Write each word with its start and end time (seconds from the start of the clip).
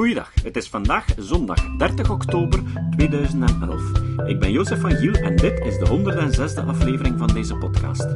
Goeiedag, 0.00 0.32
het 0.42 0.56
is 0.56 0.68
vandaag 0.68 1.06
zondag 1.16 1.76
30 1.76 2.10
oktober 2.10 2.62
2011. 2.96 3.82
Ik 4.26 4.38
ben 4.38 4.52
Jozef 4.52 4.80
van 4.80 4.90
Giel 4.90 5.12
en 5.12 5.36
dit 5.36 5.64
is 5.64 5.78
de 5.78 5.86
106e 5.86 6.66
aflevering 6.66 7.18
van 7.18 7.26
deze 7.26 7.56
podcast. 7.56 8.06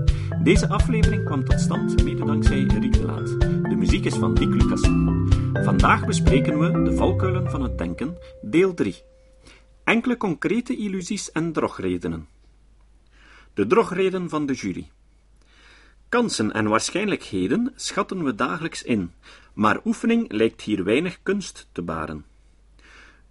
Deze 0.42 0.68
aflevering 0.68 1.24
kwam 1.24 1.44
tot 1.44 1.60
stand 1.60 2.04
mede 2.04 2.24
dankzij 2.24 2.62
Riek 2.62 2.92
de 2.92 3.04
Laat. 3.04 3.40
De 3.40 3.74
muziek 3.76 4.04
is 4.04 4.14
van 4.14 4.34
Dick 4.34 4.48
Lucas. 4.48 4.80
Vandaag 5.64 6.06
bespreken 6.06 6.58
we 6.58 6.82
de 6.82 6.96
valkuilen 6.96 7.50
van 7.50 7.62
het 7.62 7.78
denken, 7.78 8.18
deel 8.42 8.74
3. 8.74 9.02
Enkele 9.84 10.16
concrete 10.16 10.76
illusies 10.76 11.32
en 11.32 11.52
drogredenen. 11.52 12.28
De 13.54 13.66
drogreden 13.66 14.28
van 14.28 14.46
de 14.46 14.52
jury. 14.52 14.90
Kansen 16.14 16.52
en 16.52 16.68
waarschijnlijkheden 16.68 17.72
schatten 17.74 18.24
we 18.24 18.34
dagelijks 18.34 18.82
in, 18.82 19.12
maar 19.54 19.80
oefening 19.84 20.32
lijkt 20.32 20.62
hier 20.62 20.84
weinig 20.84 21.18
kunst 21.22 21.68
te 21.72 21.82
baren. 21.82 22.24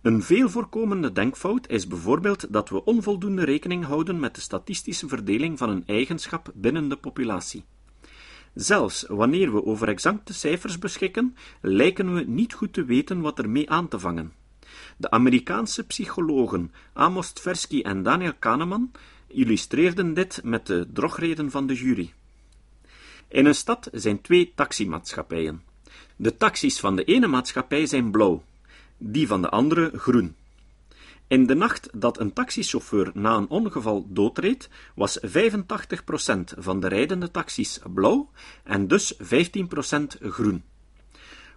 Een 0.01 0.23
veel 0.23 0.49
voorkomende 0.49 1.11
denkfout 1.11 1.69
is 1.69 1.87
bijvoorbeeld 1.87 2.53
dat 2.53 2.69
we 2.69 2.83
onvoldoende 2.83 3.43
rekening 3.43 3.85
houden 3.85 4.19
met 4.19 4.35
de 4.35 4.41
statistische 4.41 5.07
verdeling 5.07 5.57
van 5.57 5.69
een 5.69 5.83
eigenschap 5.85 6.51
binnen 6.53 6.89
de 6.89 6.95
populatie. 6.95 7.65
Zelfs 8.53 9.05
wanneer 9.07 9.53
we 9.53 9.65
over 9.65 9.87
exacte 9.87 10.33
cijfers 10.33 10.79
beschikken, 10.79 11.35
lijken 11.61 12.13
we 12.13 12.21
niet 12.21 12.53
goed 12.53 12.73
te 12.73 12.85
weten 12.85 13.21
wat 13.21 13.39
er 13.39 13.49
mee 13.49 13.69
aan 13.69 13.87
te 13.87 13.99
vangen. 13.99 14.33
De 14.97 15.11
Amerikaanse 15.11 15.85
psychologen 15.85 16.71
Amos 16.93 17.31
Tversky 17.31 17.81
en 17.81 18.03
Daniel 18.03 18.33
Kahneman 18.39 18.91
illustreerden 19.27 20.13
dit 20.13 20.41
met 20.43 20.67
de 20.67 20.87
drogreden 20.93 21.51
van 21.51 21.67
de 21.67 21.73
jury. 21.73 22.13
In 23.33 23.45
een 23.45 23.55
stad 23.55 23.89
zijn 23.91 24.21
twee 24.21 24.51
taximaatschappijen. 24.55 25.63
De 26.15 26.37
taxis 26.37 26.79
van 26.79 26.95
de 26.95 27.03
ene 27.03 27.27
maatschappij 27.27 27.85
zijn 27.85 28.11
blauw, 28.11 28.43
die 28.97 29.27
van 29.27 29.41
de 29.41 29.49
andere 29.49 29.91
groen. 29.95 30.35
In 31.27 31.45
de 31.45 31.55
nacht 31.55 31.89
dat 31.93 32.19
een 32.19 32.33
taxichauffeur 32.33 33.11
na 33.13 33.35
een 33.35 33.49
ongeval 33.49 34.05
doodreed, 34.09 34.69
was 34.95 35.19
85% 35.19 35.29
van 36.57 36.79
de 36.79 36.87
rijdende 36.87 37.31
taxis 37.31 37.79
blauw 37.93 38.29
en 38.63 38.87
dus 38.87 39.13
15% 39.13 39.19
groen. 40.21 40.63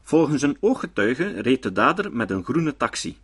Volgens 0.02 0.42
een 0.42 0.56
ooggetuige 0.60 1.40
reed 1.40 1.62
de 1.62 1.72
dader 1.72 2.12
met 2.12 2.30
een 2.30 2.44
groene 2.44 2.76
taxi. 2.76 3.16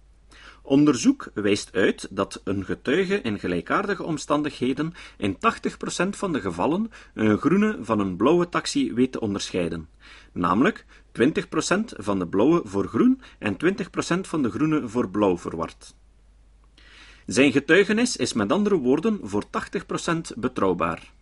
Onderzoek 0.63 1.31
wijst 1.35 1.73
uit 1.73 2.09
dat 2.11 2.41
een 2.45 2.65
getuige 2.65 3.21
in 3.21 3.39
gelijkaardige 3.39 4.03
omstandigheden 4.03 4.95
in 5.17 5.37
80% 5.37 5.39
van 6.09 6.33
de 6.33 6.41
gevallen 6.41 6.91
een 7.15 7.39
groene 7.39 7.79
van 7.81 8.01
een 8.01 8.17
blauwe 8.17 8.49
taxi 8.49 8.93
weet 8.95 9.13
te 9.13 9.21
onderscheiden, 9.21 9.89
namelijk 10.33 10.85
20% 11.21 11.25
van 11.85 12.19
de 12.19 12.27
blauwe 12.27 12.61
voor 12.65 12.89
groen 12.89 13.21
en 13.39 13.57
20% 13.57 14.21
van 14.21 14.43
de 14.43 14.51
groene 14.51 14.89
voor 14.89 15.09
blauw 15.09 15.39
verward. 15.39 15.95
Zijn 17.27 17.53
getuigenis 17.53 18.17
is 18.17 18.33
met 18.33 18.53
andere 18.53 18.77
woorden 18.77 19.19
voor 19.23 19.45
80% 19.45 20.37
betrouwbaar. 20.37 21.13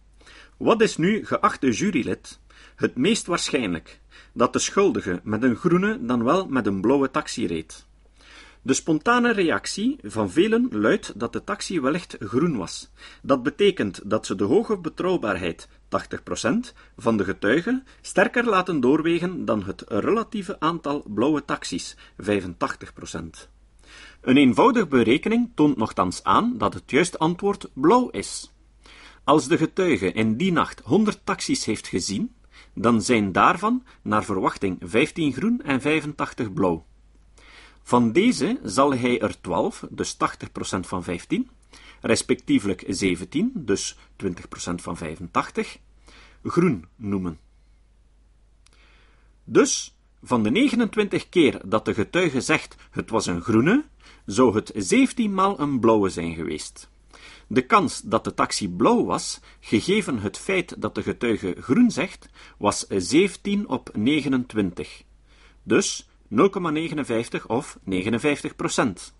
Wat 0.56 0.80
is 0.80 0.96
nu, 0.96 1.26
geachte 1.26 1.70
jurylid, 1.70 2.40
het 2.76 2.96
meest 2.96 3.26
waarschijnlijk? 3.26 4.00
Dat 4.32 4.52
de 4.52 4.58
schuldige 4.58 5.20
met 5.24 5.42
een 5.42 5.56
groene 5.56 5.98
dan 6.00 6.24
wel 6.24 6.46
met 6.46 6.66
een 6.66 6.80
blauwe 6.80 7.10
taxi 7.10 7.46
reed. 7.46 7.88
De 8.62 8.74
spontane 8.74 9.32
reactie 9.32 9.98
van 10.02 10.30
velen 10.30 10.68
luidt 10.70 11.20
dat 11.20 11.32
de 11.32 11.44
taxi 11.44 11.80
wellicht 11.80 12.16
groen 12.18 12.56
was. 12.56 12.90
Dat 13.22 13.42
betekent 13.42 14.00
dat 14.04 14.26
ze 14.26 14.34
de 14.34 14.44
hoge 14.44 14.78
betrouwbaarheid 14.78 15.68
80% 15.88 16.72
van 16.96 17.16
de 17.16 17.24
getuigen 17.24 17.86
sterker 18.00 18.44
laten 18.44 18.80
doorwegen 18.80 19.44
dan 19.44 19.62
het 19.62 19.84
relatieve 19.88 20.60
aantal 20.60 21.04
blauwe 21.08 21.44
taxis 21.44 21.96
85%. 21.96 22.26
Een 24.20 24.36
eenvoudige 24.36 24.86
berekening 24.86 25.50
toont 25.54 25.76
nogthans 25.76 26.24
aan 26.24 26.58
dat 26.58 26.74
het 26.74 26.90
juiste 26.90 27.18
antwoord 27.18 27.70
blauw 27.74 28.08
is. 28.08 28.52
Als 29.24 29.48
de 29.48 29.56
getuige 29.56 30.12
in 30.12 30.36
die 30.36 30.52
nacht 30.52 30.80
100 30.84 31.20
taxis 31.24 31.64
heeft 31.64 31.86
gezien, 31.86 32.34
dan 32.74 33.02
zijn 33.02 33.32
daarvan 33.32 33.84
naar 34.02 34.24
verwachting 34.24 34.78
15 34.80 35.32
groen 35.32 35.62
en 35.62 35.80
85 35.80 36.52
blauw. 36.52 36.88
Van 37.90 38.12
deze 38.12 38.60
zal 38.62 38.94
hij 38.94 39.20
er 39.20 39.40
12, 39.40 39.86
dus 39.90 40.14
80% 40.14 40.16
van 40.80 41.02
15, 41.02 41.50
respectievelijk 42.00 42.84
17, 42.88 43.52
dus 43.54 43.96
20% 44.24 44.28
van 44.74 44.96
85, 44.96 45.78
groen 46.42 46.84
noemen. 46.96 47.38
Dus, 49.44 49.96
van 50.22 50.42
de 50.42 50.50
29 50.50 51.28
keer 51.28 51.60
dat 51.64 51.84
de 51.84 51.94
getuige 51.94 52.40
zegt 52.40 52.76
het 52.90 53.10
was 53.10 53.26
een 53.26 53.42
groene, 53.42 53.84
zou 54.26 54.54
het 54.54 54.72
17 54.74 55.34
maal 55.34 55.60
een 55.60 55.80
blauwe 55.80 56.08
zijn 56.08 56.34
geweest. 56.34 56.90
De 57.46 57.66
kans 57.66 58.00
dat 58.00 58.24
de 58.24 58.34
taxi 58.34 58.68
blauw 58.68 59.04
was, 59.04 59.40
gegeven 59.60 60.18
het 60.18 60.38
feit 60.38 60.80
dat 60.80 60.94
de 60.94 61.02
getuige 61.02 61.56
groen 61.60 61.90
zegt, 61.90 62.28
was 62.58 62.86
17 62.88 63.68
op 63.68 63.90
29. 63.94 65.02
Dus 65.62 66.08
0,59 66.30 67.46
of 67.46 67.78
59 67.84 68.56
procent. 68.56 69.14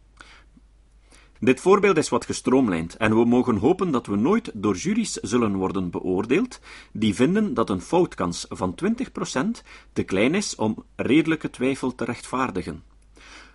Dit 1.41 1.61
voorbeeld 1.61 1.97
is 1.97 2.09
wat 2.09 2.25
gestroomlijnd 2.25 2.97
en 2.97 3.19
we 3.19 3.25
mogen 3.25 3.57
hopen 3.57 3.91
dat 3.91 4.07
we 4.07 4.17
nooit 4.17 4.51
door 4.55 4.77
juries 4.77 5.13
zullen 5.13 5.57
worden 5.57 5.91
beoordeeld 5.91 6.61
die 6.93 7.15
vinden 7.15 7.55
dat 7.55 7.71
een 7.71 7.81
foutkans 7.81 8.47
van 8.49 8.79
20% 8.85 9.63
te 9.93 10.03
klein 10.03 10.35
is 10.35 10.55
om 10.55 10.85
redelijke 10.97 11.51
twijfel 11.51 11.95
te 11.95 12.05
rechtvaardigen. 12.05 12.83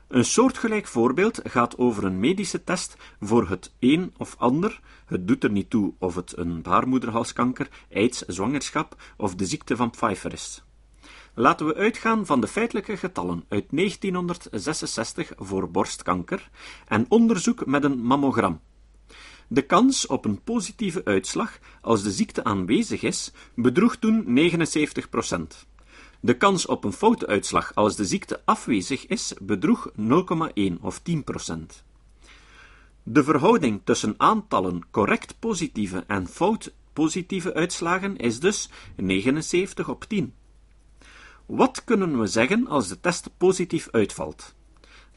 Een 0.07 0.25
soortgelijk 0.25 0.87
voorbeeld 0.87 1.39
gaat 1.43 1.77
over 1.77 2.03
een 2.03 2.19
medische 2.19 2.63
test 2.63 2.97
voor 3.19 3.49
het 3.49 3.73
een 3.79 4.13
of 4.17 4.35
ander, 4.37 4.79
het 5.05 5.27
doet 5.27 5.43
er 5.43 5.51
niet 5.51 5.69
toe 5.69 5.93
of 5.99 6.15
het 6.15 6.37
een 6.37 6.61
baarmoederhalskanker, 6.61 7.69
aids, 7.93 8.21
zwangerschap 8.21 8.95
of 9.17 9.35
de 9.35 9.45
ziekte 9.45 9.75
van 9.75 9.89
Pfeiffer 9.89 10.33
is. 10.33 10.64
Laten 11.37 11.65
we 11.65 11.75
uitgaan 11.75 12.25
van 12.25 12.41
de 12.41 12.47
feitelijke 12.47 12.97
getallen 12.97 13.43
uit 13.47 13.65
1966 13.69 15.31
voor 15.37 15.71
borstkanker 15.71 16.49
en 16.87 17.05
onderzoek 17.09 17.65
met 17.65 17.83
een 17.83 17.99
mammogram. 17.99 18.59
De 19.47 19.61
kans 19.61 20.07
op 20.07 20.25
een 20.25 20.41
positieve 20.41 21.05
uitslag 21.05 21.59
als 21.81 22.03
de 22.03 22.11
ziekte 22.11 22.43
aanwezig 22.43 23.01
is, 23.01 23.31
bedroeg 23.55 23.95
toen 23.95 24.25
79%. 24.27 25.67
De 26.19 26.37
kans 26.37 26.65
op 26.65 26.83
een 26.83 26.93
foute 26.93 27.27
uitslag 27.27 27.75
als 27.75 27.95
de 27.95 28.05
ziekte 28.05 28.41
afwezig 28.45 29.07
is, 29.07 29.33
bedroeg 29.41 29.91
0,1 29.99 30.79
of 30.81 31.01
10%. 31.01 31.13
De 33.03 33.23
verhouding 33.23 33.81
tussen 33.83 34.13
aantallen 34.17 34.81
correct 34.91 35.39
positieve 35.39 36.03
en 36.07 36.27
fout 36.27 36.73
positieve 36.93 37.53
uitslagen 37.53 38.17
is 38.17 38.39
dus 38.39 38.69
79 38.95 39.89
op 39.89 40.03
10. 40.03 40.33
Wat 41.45 41.83
kunnen 41.83 42.19
we 42.19 42.27
zeggen 42.27 42.67
als 42.67 42.87
de 42.87 42.99
test 42.99 43.29
positief 43.37 43.87
uitvalt? 43.91 44.55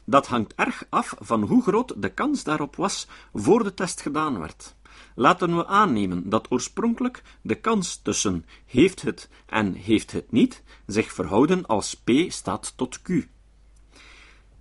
Dat 0.03 0.27
hangt 0.27 0.53
erg 0.55 0.85
af 0.89 1.13
van 1.19 1.41
hoe 1.41 1.61
groot 1.61 2.01
de 2.01 2.09
kans 2.09 2.43
daarop 2.43 2.75
was 2.75 3.07
voor 3.33 3.63
de 3.63 3.73
test 3.73 4.01
gedaan 4.01 4.39
werd. 4.39 4.75
Laten 5.15 5.57
we 5.57 5.65
aannemen 5.65 6.29
dat 6.29 6.51
oorspronkelijk 6.51 7.21
de 7.41 7.55
kans 7.55 7.99
tussen 8.03 8.45
heeft 8.65 9.01
het 9.01 9.29
en 9.45 9.73
heeft 9.73 10.11
het 10.11 10.31
niet 10.31 10.63
zich 10.85 11.13
verhouden 11.13 11.65
als 11.65 11.93
P 11.95 12.11
staat 12.27 12.73
tot 12.75 13.01
Q. 13.01 13.09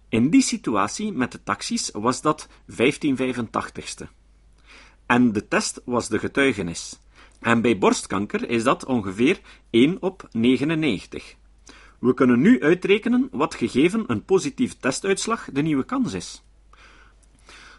In 0.08 0.30
die 0.30 0.42
situatie 0.42 1.12
met 1.12 1.32
de 1.32 1.42
taxis 1.42 1.90
was 1.92 2.20
dat 2.22 2.48
1585ste. 2.48 4.06
En 5.06 5.32
de 5.32 5.48
test 5.48 5.80
was 5.84 6.08
de 6.08 6.18
getuigenis. 6.18 6.98
En 7.40 7.60
bij 7.60 7.78
borstkanker 7.78 8.48
is 8.48 8.62
dat 8.62 8.84
ongeveer 8.84 9.40
1 9.70 10.02
op 10.02 10.28
99. 10.32 11.36
We 11.98 12.14
kunnen 12.14 12.40
nu 12.40 12.62
uitrekenen 12.62 13.28
wat 13.32 13.54
gegeven 13.54 14.04
een 14.06 14.24
positieve 14.24 14.76
testuitslag 14.76 15.48
de 15.52 15.62
nieuwe 15.62 15.84
kans 15.84 16.12
is. 16.12 16.42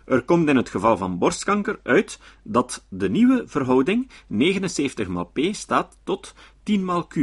Er 0.06 0.24
komt 0.24 0.50
in 0.50 0.56
het 0.56 0.70
geval 0.70 0.98
van 0.98 1.18
borstkanker 1.18 1.80
uit 1.84 2.20
dat 2.44 2.86
de 2.90 3.10
nieuwe 3.10 3.44
verhouding 3.48 4.10
79 4.28 5.08
maal 5.08 5.26
P 5.34 5.40
staat 5.52 5.98
tot 6.04 6.34
10 6.64 6.86
maal 6.86 7.08
Q. 7.08 7.16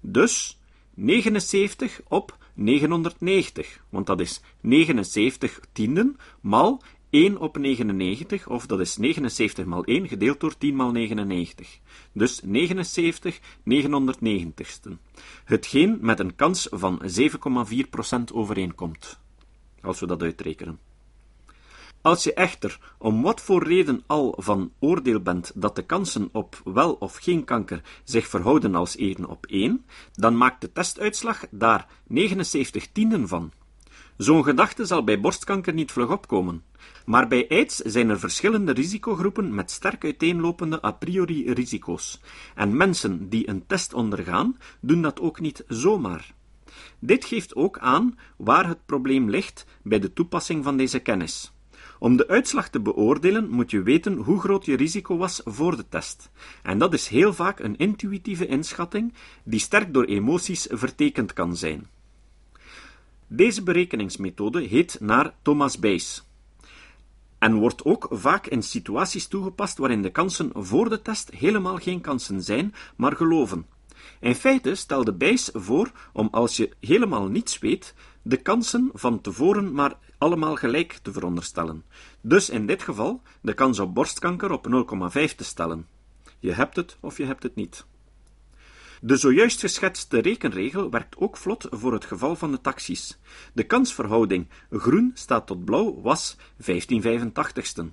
Dus 0.00 0.60
79 0.94 2.00
op 2.08 2.36
990, 2.54 3.80
want 3.88 4.06
dat 4.06 4.20
is 4.20 4.40
79 4.60 5.60
tienden 5.72 6.16
maal 6.40 6.82
1 7.10 7.38
op 7.38 7.58
99, 7.58 8.48
of 8.48 8.66
dat 8.66 8.80
is 8.80 8.96
79 8.96 9.64
maal 9.64 9.84
1 9.84 10.08
gedeeld 10.08 10.40
door 10.40 10.58
10 10.58 10.76
maal 10.76 10.90
99. 10.90 11.78
Dus 12.12 12.40
79 12.42 13.40
990ste. 13.70 14.90
Hetgeen 15.44 15.98
met 16.00 16.20
een 16.20 16.34
kans 16.34 16.68
van 16.70 17.02
7,4% 17.02 18.34
overeenkomt. 18.34 19.18
Als 19.80 20.00
we 20.00 20.06
dat 20.06 20.22
uitrekenen. 20.22 20.78
Als 22.00 22.24
je 22.24 22.34
echter 22.34 22.78
om 22.98 23.22
wat 23.22 23.40
voor 23.40 23.64
reden 23.64 24.02
al 24.06 24.34
van 24.38 24.72
oordeel 24.78 25.20
bent 25.20 25.52
dat 25.54 25.76
de 25.76 25.82
kansen 25.82 26.28
op 26.32 26.60
wel 26.64 26.92
of 26.92 27.16
geen 27.16 27.44
kanker 27.44 27.82
zich 28.04 28.26
verhouden 28.26 28.74
als 28.74 28.96
1 28.96 29.28
op 29.28 29.46
1, 29.46 29.84
dan 30.12 30.36
maakt 30.36 30.60
de 30.60 30.72
testuitslag 30.72 31.44
daar 31.50 31.88
79 32.06 32.92
tienden 32.92 33.28
van. 33.28 33.52
Zo'n 34.16 34.44
gedachte 34.44 34.84
zal 34.84 35.04
bij 35.04 35.20
borstkanker 35.20 35.74
niet 35.74 35.92
vlug 35.92 36.10
opkomen. 36.10 36.62
Maar 37.04 37.28
bij 37.28 37.48
AIDS 37.48 37.76
zijn 37.76 38.08
er 38.08 38.18
verschillende 38.18 38.72
risicogroepen 38.72 39.54
met 39.54 39.70
sterk 39.70 40.04
uiteenlopende 40.04 40.84
a 40.84 40.90
priori 40.90 41.52
risico's. 41.52 42.20
En 42.54 42.76
mensen 42.76 43.28
die 43.28 43.48
een 43.48 43.66
test 43.66 43.94
ondergaan, 43.94 44.56
doen 44.80 45.02
dat 45.02 45.20
ook 45.20 45.40
niet 45.40 45.64
zomaar. 45.68 46.34
Dit 46.98 47.24
geeft 47.24 47.54
ook 47.54 47.78
aan 47.78 48.18
waar 48.36 48.68
het 48.68 48.86
probleem 48.86 49.30
ligt 49.30 49.66
bij 49.82 49.98
de 49.98 50.12
toepassing 50.12 50.64
van 50.64 50.76
deze 50.76 50.98
kennis. 50.98 51.52
Om 51.98 52.16
de 52.16 52.28
uitslag 52.28 52.68
te 52.68 52.80
beoordelen 52.80 53.48
moet 53.48 53.70
je 53.70 53.82
weten 53.82 54.16
hoe 54.16 54.40
groot 54.40 54.64
je 54.64 54.76
risico 54.76 55.16
was 55.16 55.40
voor 55.44 55.76
de 55.76 55.88
test. 55.88 56.30
En 56.62 56.78
dat 56.78 56.94
is 56.94 57.08
heel 57.08 57.32
vaak 57.32 57.58
een 57.58 57.76
intuïtieve 57.76 58.46
inschatting 58.46 59.14
die 59.44 59.60
sterk 59.60 59.94
door 59.94 60.04
emoties 60.04 60.66
vertekend 60.70 61.32
kan 61.32 61.56
zijn. 61.56 61.86
Deze 63.26 63.62
berekeningsmethode 63.62 64.62
heet 64.62 64.96
naar 65.00 65.34
Thomas 65.42 65.78
Bayes 65.78 66.24
en 67.38 67.54
wordt 67.54 67.84
ook 67.84 68.06
vaak 68.10 68.46
in 68.46 68.62
situaties 68.62 69.26
toegepast 69.26 69.78
waarin 69.78 70.02
de 70.02 70.10
kansen 70.10 70.50
voor 70.54 70.88
de 70.88 71.02
test 71.02 71.30
helemaal 71.30 71.76
geen 71.76 72.00
kansen 72.00 72.42
zijn, 72.42 72.74
maar 72.96 73.16
geloven. 73.16 73.66
In 74.20 74.34
feite 74.34 74.74
stelde 74.74 75.12
Bayes 75.12 75.50
voor 75.52 75.90
om 76.12 76.28
als 76.30 76.56
je 76.56 76.70
helemaal 76.80 77.26
niets 77.26 77.58
weet, 77.58 77.94
de 78.22 78.36
kansen 78.36 78.90
van 78.92 79.20
tevoren 79.20 79.72
maar 79.72 79.98
allemaal 80.18 80.54
gelijk 80.54 80.98
te 81.02 81.12
veronderstellen. 81.12 81.84
Dus 82.20 82.50
in 82.50 82.66
dit 82.66 82.82
geval 82.82 83.22
de 83.40 83.54
kans 83.54 83.78
op 83.78 83.94
borstkanker 83.94 84.50
op 84.50 84.66
0,5 85.18 85.34
te 85.34 85.44
stellen. 85.44 85.86
Je 86.38 86.52
hebt 86.52 86.76
het 86.76 86.96
of 87.00 87.16
je 87.16 87.24
hebt 87.24 87.42
het 87.42 87.54
niet. 87.54 87.86
De 89.00 89.16
zojuist 89.16 89.60
geschetste 89.60 90.18
rekenregel 90.18 90.90
werkt 90.90 91.16
ook 91.16 91.36
vlot 91.36 91.66
voor 91.70 91.92
het 91.92 92.04
geval 92.04 92.36
van 92.36 92.50
de 92.50 92.60
taxis. 92.60 93.18
De 93.52 93.62
kansverhouding 93.62 94.48
groen 94.70 95.10
staat 95.14 95.46
tot 95.46 95.64
blauw 95.64 96.00
was 96.00 96.36
1585ste. 96.36 97.84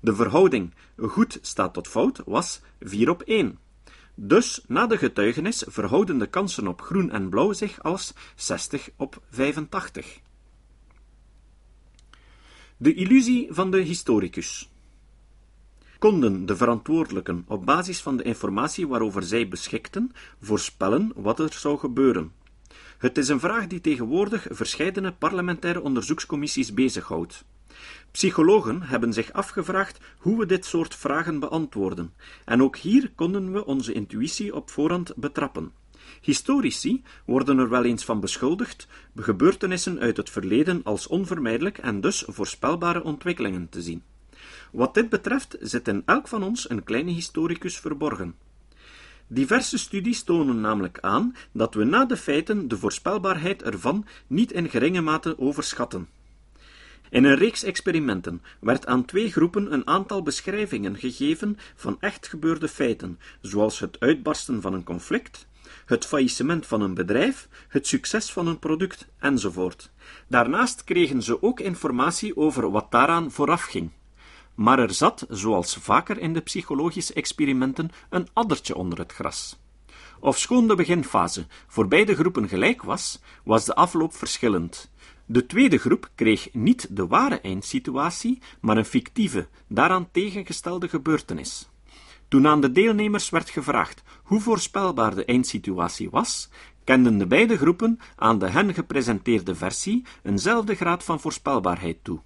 De 0.00 0.14
verhouding 0.14 0.74
goed 0.96 1.38
staat 1.42 1.74
tot 1.74 1.88
fout 1.88 2.22
was 2.26 2.60
4 2.80 3.10
op 3.10 3.22
1. 3.22 3.58
Dus 4.14 4.64
na 4.66 4.86
de 4.86 4.98
getuigenis 4.98 5.64
verhouden 5.66 6.18
de 6.18 6.26
kansen 6.26 6.68
op 6.68 6.80
groen 6.80 7.10
en 7.10 7.28
blauw 7.28 7.52
zich 7.52 7.82
als 7.82 8.12
60 8.34 8.88
op 8.96 9.22
85. 9.30 10.20
De 12.76 12.94
illusie 12.94 13.46
van 13.50 13.70
de 13.70 13.80
historicus. 13.80 14.73
Konden 16.04 16.46
de 16.46 16.56
verantwoordelijken 16.56 17.44
op 17.48 17.66
basis 17.66 18.00
van 18.00 18.16
de 18.16 18.22
informatie 18.22 18.88
waarover 18.88 19.22
zij 19.22 19.48
beschikten 19.48 20.12
voorspellen 20.40 21.12
wat 21.14 21.38
er 21.38 21.52
zou 21.52 21.78
gebeuren? 21.78 22.32
Het 22.98 23.18
is 23.18 23.28
een 23.28 23.40
vraag 23.40 23.66
die 23.66 23.80
tegenwoordig 23.80 24.46
verscheidene 24.50 25.12
parlementaire 25.12 25.82
onderzoekscommissies 25.82 26.74
bezighoudt. 26.74 27.44
Psychologen 28.10 28.82
hebben 28.82 29.12
zich 29.12 29.32
afgevraagd 29.32 29.98
hoe 30.18 30.38
we 30.38 30.46
dit 30.46 30.64
soort 30.64 30.94
vragen 30.94 31.38
beantwoorden, 31.38 32.12
en 32.44 32.62
ook 32.62 32.76
hier 32.76 33.12
konden 33.14 33.52
we 33.52 33.66
onze 33.66 33.92
intuïtie 33.92 34.54
op 34.54 34.70
voorhand 34.70 35.16
betrappen. 35.16 35.72
Historici 36.20 37.02
worden 37.26 37.58
er 37.58 37.68
wel 37.68 37.84
eens 37.84 38.04
van 38.04 38.20
beschuldigd 38.20 38.88
gebeurtenissen 39.16 39.98
uit 39.98 40.16
het 40.16 40.30
verleden 40.30 40.80
als 40.82 41.06
onvermijdelijk 41.06 41.78
en 41.78 42.00
dus 42.00 42.24
voorspelbare 42.26 43.04
ontwikkelingen 43.04 43.68
te 43.68 43.82
zien. 43.82 44.02
Wat 44.72 44.94
dit 44.94 45.08
betreft 45.08 45.56
zit 45.60 45.88
in 45.88 46.02
elk 46.04 46.28
van 46.28 46.42
ons 46.42 46.70
een 46.70 46.84
kleine 46.84 47.10
historicus 47.10 47.78
verborgen. 47.78 48.34
Diverse 49.26 49.78
studies 49.78 50.22
tonen 50.22 50.60
namelijk 50.60 50.98
aan 51.00 51.36
dat 51.52 51.74
we 51.74 51.84
na 51.84 52.04
de 52.04 52.16
feiten 52.16 52.68
de 52.68 52.78
voorspelbaarheid 52.78 53.62
ervan 53.62 54.06
niet 54.26 54.52
in 54.52 54.70
geringe 54.70 55.00
mate 55.00 55.38
overschatten. 55.38 56.08
In 57.10 57.24
een 57.24 57.36
reeks 57.36 57.62
experimenten 57.62 58.42
werd 58.60 58.86
aan 58.86 59.04
twee 59.04 59.32
groepen 59.32 59.72
een 59.72 59.86
aantal 59.86 60.22
beschrijvingen 60.22 60.96
gegeven 60.98 61.58
van 61.74 61.96
echt 62.00 62.28
gebeurde 62.28 62.68
feiten, 62.68 63.18
zoals 63.40 63.80
het 63.80 64.00
uitbarsten 64.00 64.60
van 64.60 64.74
een 64.74 64.84
conflict, 64.84 65.46
het 65.86 66.06
faillissement 66.06 66.66
van 66.66 66.80
een 66.80 66.94
bedrijf, 66.94 67.48
het 67.68 67.86
succes 67.86 68.32
van 68.32 68.46
een 68.46 68.58
product 68.58 69.06
enzovoort. 69.18 69.90
Daarnaast 70.28 70.84
kregen 70.84 71.22
ze 71.22 71.42
ook 71.42 71.60
informatie 71.60 72.36
over 72.36 72.70
wat 72.70 72.90
daaraan 72.90 73.30
voorafging. 73.30 73.90
Maar 74.54 74.78
er 74.78 74.94
zat, 74.94 75.26
zoals 75.28 75.76
vaker 75.76 76.18
in 76.18 76.32
de 76.32 76.40
psychologische 76.40 77.14
experimenten, 77.14 77.90
een 78.10 78.28
addertje 78.32 78.76
onder 78.76 78.98
het 78.98 79.12
gras. 79.12 79.58
Ofschoon 80.20 80.68
de 80.68 80.74
beginfase 80.74 81.46
voor 81.66 81.88
beide 81.88 82.14
groepen 82.14 82.48
gelijk 82.48 82.82
was, 82.82 83.20
was 83.44 83.64
de 83.64 83.74
afloop 83.74 84.14
verschillend. 84.14 84.90
De 85.26 85.46
tweede 85.46 85.78
groep 85.78 86.10
kreeg 86.14 86.48
niet 86.52 86.96
de 86.96 87.06
ware 87.06 87.40
eindsituatie, 87.40 88.42
maar 88.60 88.76
een 88.76 88.84
fictieve, 88.84 89.48
daaraan 89.66 90.08
tegengestelde 90.10 90.88
gebeurtenis. 90.88 91.68
Toen 92.28 92.46
aan 92.46 92.60
de 92.60 92.72
deelnemers 92.72 93.30
werd 93.30 93.50
gevraagd 93.50 94.02
hoe 94.22 94.40
voorspelbaar 94.40 95.14
de 95.14 95.24
eindsituatie 95.24 96.10
was, 96.10 96.48
kenden 96.84 97.18
de 97.18 97.26
beide 97.26 97.56
groepen 97.56 97.98
aan 98.16 98.38
de 98.38 98.48
hen 98.48 98.74
gepresenteerde 98.74 99.54
versie 99.54 100.04
eenzelfde 100.22 100.74
graad 100.74 101.04
van 101.04 101.20
voorspelbaarheid 101.20 101.96
toe. 102.02 102.20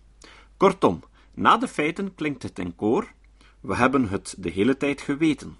Kortom, 0.56 1.02
na 1.38 1.56
de 1.56 1.68
feiten 1.68 2.14
klinkt 2.14 2.42
het 2.42 2.58
in 2.58 2.76
koor: 2.76 3.12
we 3.60 3.76
hebben 3.76 4.08
het 4.08 4.34
de 4.38 4.50
hele 4.50 4.76
tijd 4.76 5.00
geweten. 5.00 5.56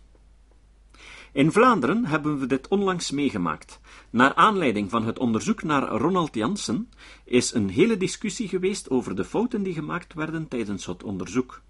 In 1.32 1.52
Vlaanderen 1.52 2.04
hebben 2.04 2.38
we 2.38 2.46
dit 2.46 2.68
onlangs 2.68 3.10
meegemaakt. 3.10 3.80
Naar 4.10 4.34
aanleiding 4.34 4.90
van 4.90 5.06
het 5.06 5.18
onderzoek 5.18 5.62
naar 5.62 5.88
Ronald 5.88 6.34
Jansen 6.34 6.90
is 7.24 7.52
een 7.54 7.68
hele 7.68 7.96
discussie 7.96 8.48
geweest 8.48 8.90
over 8.90 9.16
de 9.16 9.24
fouten 9.24 9.62
die 9.62 9.74
gemaakt 9.74 10.14
werden 10.14 10.48
tijdens 10.48 10.86
het 10.86 11.02
onderzoek. 11.02 11.62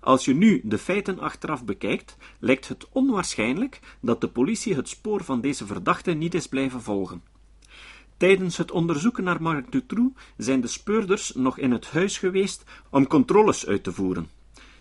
Als 0.00 0.24
je 0.24 0.34
nu 0.34 0.60
de 0.64 0.78
feiten 0.78 1.18
achteraf 1.18 1.64
bekijkt, 1.64 2.16
lijkt 2.38 2.68
het 2.68 2.88
onwaarschijnlijk 2.92 3.80
dat 4.00 4.20
de 4.20 4.28
politie 4.28 4.74
het 4.74 4.88
spoor 4.88 5.24
van 5.24 5.40
deze 5.40 5.66
verdachte 5.66 6.12
niet 6.12 6.34
is 6.34 6.46
blijven 6.46 6.82
volgen. 6.82 7.22
Tijdens 8.20 8.56
het 8.56 8.70
onderzoeken 8.70 9.24
naar 9.24 9.42
Marc 9.42 9.72
Dutroux 9.72 10.20
zijn 10.36 10.60
de 10.60 10.66
speurders 10.66 11.32
nog 11.34 11.58
in 11.58 11.70
het 11.72 11.86
huis 11.90 12.18
geweest 12.18 12.64
om 12.90 13.06
controles 13.06 13.66
uit 13.66 13.84
te 13.84 13.92
voeren. 13.92 14.28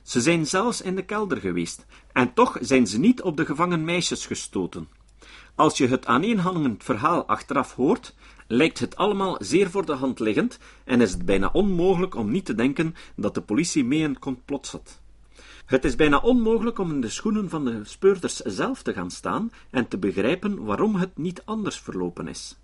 Ze 0.02 0.22
zijn 0.22 0.46
zelfs 0.46 0.82
in 0.82 0.96
de 0.96 1.06
kelder 1.06 1.38
geweest, 1.38 1.86
en 2.14 2.34
toch 2.34 2.58
zijn 2.62 2.88
ze 2.88 3.00
niet 3.00 3.22
op 3.22 3.38
de 3.38 3.46
gevangen 3.46 3.84
meisjes 3.84 4.26
gestoten. 4.26 4.88
Als 5.56 5.78
je 5.78 5.88
het 5.88 6.06
aaneenhangend 6.06 6.84
verhaal 6.84 7.26
achteraf 7.26 7.76
hoort, 7.76 8.16
lijkt 8.48 8.80
het 8.80 8.96
allemaal 8.96 9.38
zeer 9.40 9.70
voor 9.70 9.86
de 9.86 9.94
hand 9.94 10.20
liggend 10.20 10.60
en 10.84 11.02
is 11.02 11.12
het 11.12 11.26
bijna 11.26 11.50
onmogelijk 11.54 12.16
om 12.16 12.32
niet 12.32 12.46
te 12.46 12.56
denken 12.56 12.96
dat 13.16 13.34
de 13.34 13.42
politie 13.42 13.86
mee 13.86 14.00
in 14.00 14.20
complot 14.20 14.68
zat. 14.68 15.02
Het 15.66 15.86
is 15.86 15.96
bijna 15.96 16.18
onmogelijk 16.18 16.80
om 16.80 16.92
in 16.92 17.02
de 17.02 17.10
schoenen 17.10 17.50
van 17.50 17.66
de 17.66 17.80
speurders 17.84 18.36
zelf 18.36 18.82
te 18.82 18.94
gaan 18.94 19.12
staan 19.12 19.52
en 19.70 19.88
te 19.88 19.98
begrijpen 19.98 20.64
waarom 20.64 20.96
het 20.96 21.18
niet 21.18 21.42
anders 21.46 21.80
verlopen 21.80 22.28
is. 22.28 22.58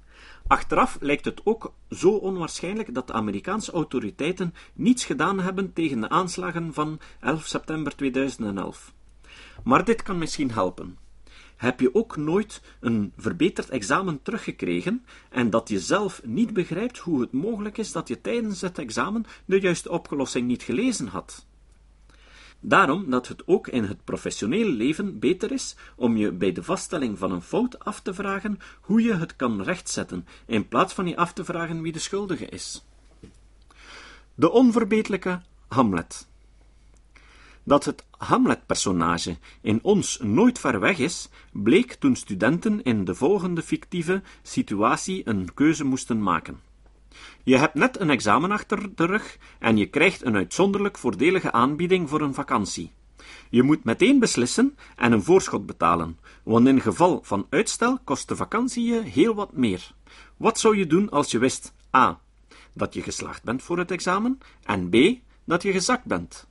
Achteraf 0.47 0.97
lijkt 0.99 1.25
het 1.25 1.41
ook 1.43 1.73
zo 1.89 2.09
onwaarschijnlijk 2.09 2.93
dat 2.93 3.07
de 3.07 3.13
Amerikaanse 3.13 3.71
autoriteiten 3.71 4.53
niets 4.73 5.05
gedaan 5.05 5.39
hebben 5.39 5.73
tegen 5.73 5.99
de 6.01 6.09
aanslagen 6.09 6.73
van 6.73 6.99
11 7.19 7.45
september 7.45 7.95
2011. 7.95 8.93
Maar 9.63 9.85
dit 9.85 10.03
kan 10.03 10.17
misschien 10.17 10.51
helpen. 10.51 10.97
Heb 11.55 11.79
je 11.79 11.95
ook 11.95 12.17
nooit 12.17 12.61
een 12.79 13.13
verbeterd 13.17 13.69
examen 13.69 14.21
teruggekregen 14.21 15.05
en 15.29 15.49
dat 15.49 15.69
je 15.69 15.79
zelf 15.79 16.21
niet 16.25 16.53
begrijpt 16.53 16.97
hoe 16.97 17.21
het 17.21 17.31
mogelijk 17.31 17.77
is 17.77 17.91
dat 17.91 18.07
je 18.07 18.21
tijdens 18.21 18.61
het 18.61 18.79
examen 18.79 19.25
de 19.45 19.59
juiste 19.59 19.89
oplossing 19.91 20.47
niet 20.47 20.63
gelezen 20.63 21.07
had? 21.07 21.45
Daarom 22.67 23.09
dat 23.09 23.27
het 23.27 23.47
ook 23.47 23.67
in 23.67 23.83
het 23.83 24.03
professionele 24.03 24.69
leven 24.69 25.19
beter 25.19 25.51
is 25.51 25.75
om 25.95 26.17
je 26.17 26.31
bij 26.31 26.51
de 26.51 26.63
vaststelling 26.63 27.17
van 27.17 27.31
een 27.31 27.41
fout 27.41 27.79
af 27.79 28.01
te 28.01 28.13
vragen 28.13 28.59
hoe 28.81 29.01
je 29.01 29.13
het 29.13 29.35
kan 29.35 29.61
rechtzetten, 29.61 30.27
in 30.45 30.67
plaats 30.67 30.93
van 30.93 31.07
je 31.07 31.17
af 31.17 31.33
te 31.33 31.45
vragen 31.45 31.81
wie 31.81 31.91
de 31.91 31.99
schuldige 31.99 32.45
is. 32.45 32.85
De 34.35 34.51
onverbeterlijke 34.51 35.41
Hamlet. 35.67 36.27
Dat 37.63 37.85
het 37.85 38.05
Hamlet-personage 38.17 39.37
in 39.61 39.79
ons 39.81 40.19
nooit 40.19 40.59
ver 40.59 40.79
weg 40.79 40.97
is, 40.97 41.29
bleek 41.51 41.93
toen 41.93 42.15
studenten 42.15 42.83
in 42.83 43.05
de 43.05 43.15
volgende 43.15 43.61
fictieve 43.61 44.21
situatie 44.41 45.21
een 45.29 45.53
keuze 45.53 45.83
moesten 45.83 46.23
maken. 46.23 46.59
Je 47.43 47.57
hebt 47.57 47.73
net 47.73 47.99
een 47.99 48.09
examen 48.09 48.51
achter 48.51 48.95
de 48.95 49.05
rug 49.05 49.37
en 49.59 49.77
je 49.77 49.85
krijgt 49.85 50.25
een 50.25 50.35
uitzonderlijk 50.35 50.97
voordelige 50.97 51.51
aanbieding 51.51 52.09
voor 52.09 52.21
een 52.21 52.33
vakantie. 52.33 52.91
Je 53.49 53.63
moet 53.63 53.83
meteen 53.83 54.19
beslissen 54.19 54.77
en 54.95 55.11
een 55.11 55.23
voorschot 55.23 55.65
betalen, 55.65 56.19
want 56.43 56.67
in 56.67 56.81
geval 56.81 57.19
van 57.23 57.47
uitstel 57.49 57.99
kost 58.03 58.27
de 58.27 58.35
vakantie 58.35 58.85
je 58.85 59.01
heel 59.01 59.35
wat 59.35 59.53
meer. 59.53 59.93
Wat 60.37 60.59
zou 60.59 60.77
je 60.77 60.87
doen 60.87 61.09
als 61.09 61.31
je 61.31 61.37
wist 61.37 61.73
a. 61.95 62.19
dat 62.73 62.93
je 62.93 63.01
geslaagd 63.01 63.43
bent 63.43 63.63
voor 63.63 63.77
het 63.77 63.91
examen 63.91 64.37
en 64.63 64.89
b. 64.89 64.95
dat 65.43 65.63
je 65.63 65.71
gezakt 65.71 66.05
bent? 66.05 66.47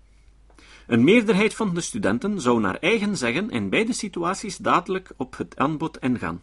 Een 0.87 1.05
meerderheid 1.05 1.55
van 1.55 1.75
de 1.75 1.81
studenten 1.81 2.41
zou 2.41 2.61
naar 2.61 2.77
eigen 2.77 3.17
zeggen 3.17 3.51
in 3.51 3.69
beide 3.69 3.93
situaties 3.93 4.57
dadelijk 4.57 5.13
op 5.17 5.37
het 5.37 5.57
aanbod 5.57 5.99
ingaan. 5.99 6.43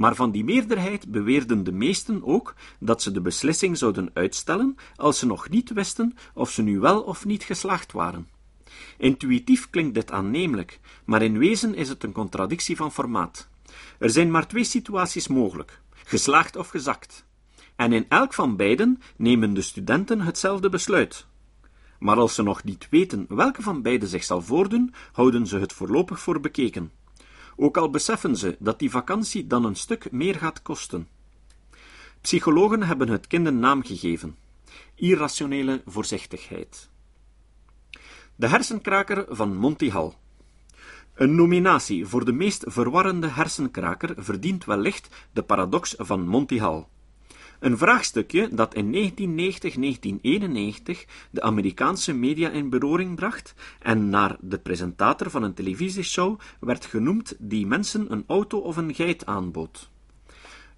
Maar 0.00 0.14
van 0.14 0.30
die 0.30 0.44
meerderheid 0.44 1.10
beweerden 1.10 1.64
de 1.64 1.72
meesten 1.72 2.24
ook 2.24 2.54
dat 2.78 3.02
ze 3.02 3.10
de 3.10 3.20
beslissing 3.20 3.78
zouden 3.78 4.10
uitstellen 4.12 4.76
als 4.96 5.18
ze 5.18 5.26
nog 5.26 5.48
niet 5.48 5.72
wisten 5.72 6.16
of 6.34 6.50
ze 6.50 6.62
nu 6.62 6.78
wel 6.78 7.00
of 7.02 7.24
niet 7.24 7.42
geslaagd 7.42 7.92
waren. 7.92 8.28
Intuïtief 8.98 9.70
klinkt 9.70 9.94
dit 9.94 10.10
aannemelijk, 10.10 10.80
maar 11.04 11.22
in 11.22 11.38
wezen 11.38 11.74
is 11.74 11.88
het 11.88 12.02
een 12.02 12.12
contradictie 12.12 12.76
van 12.76 12.92
formaat. 12.92 13.48
Er 13.98 14.10
zijn 14.10 14.30
maar 14.30 14.46
twee 14.46 14.64
situaties 14.64 15.28
mogelijk: 15.28 15.80
geslaagd 16.04 16.56
of 16.56 16.68
gezakt. 16.68 17.24
En 17.76 17.92
in 17.92 18.06
elk 18.08 18.34
van 18.34 18.56
beiden 18.56 19.00
nemen 19.16 19.54
de 19.54 19.62
studenten 19.62 20.20
hetzelfde 20.20 20.68
besluit. 20.68 21.26
Maar 21.98 22.16
als 22.16 22.34
ze 22.34 22.42
nog 22.42 22.64
niet 22.64 22.86
weten 22.90 23.26
welke 23.28 23.62
van 23.62 23.82
beide 23.82 24.08
zich 24.08 24.24
zal 24.24 24.42
voordoen, 24.42 24.94
houden 25.12 25.46
ze 25.46 25.58
het 25.58 25.72
voorlopig 25.72 26.20
voor 26.20 26.40
bekeken. 26.40 26.90
Ook 27.62 27.76
al 27.76 27.90
beseffen 27.90 28.36
ze 28.36 28.56
dat 28.58 28.78
die 28.78 28.90
vakantie 28.90 29.46
dan 29.46 29.64
een 29.64 29.76
stuk 29.76 30.12
meer 30.12 30.34
gaat 30.34 30.62
kosten. 30.62 31.08
Psychologen 32.20 32.82
hebben 32.82 33.08
het 33.08 33.26
kind 33.26 33.46
een 33.46 33.58
naam 33.58 33.84
gegeven: 33.84 34.36
irrationele 34.94 35.82
voorzichtigheid. 35.86 36.90
De 38.36 38.46
hersenkraker 38.46 39.24
van 39.28 39.56
Monty 39.56 39.90
Hall. 39.90 40.12
Een 41.14 41.34
nominatie 41.34 42.06
voor 42.06 42.24
de 42.24 42.32
meest 42.32 42.64
verwarrende 42.66 43.28
hersenkraker 43.28 44.14
verdient 44.16 44.64
wellicht 44.64 45.08
de 45.32 45.42
paradox 45.42 45.94
van 45.98 46.28
Monty 46.28 46.58
Hall. 46.58 46.86
Een 47.60 47.78
vraagstukje 47.78 48.48
dat 48.52 48.74
in 48.74 49.12
1990-1991 50.92 51.08
de 51.30 51.42
Amerikaanse 51.42 52.12
media 52.12 52.50
in 52.50 52.70
beroering 52.70 53.14
bracht 53.14 53.54
en 53.78 54.08
naar 54.08 54.36
de 54.40 54.58
presentator 54.58 55.30
van 55.30 55.42
een 55.42 55.54
televisieshow 55.54 56.40
werd 56.60 56.84
genoemd 56.84 57.36
die 57.38 57.66
mensen 57.66 58.12
een 58.12 58.24
auto 58.26 58.58
of 58.58 58.76
een 58.76 58.94
geit 58.94 59.26
aanbood. 59.26 59.90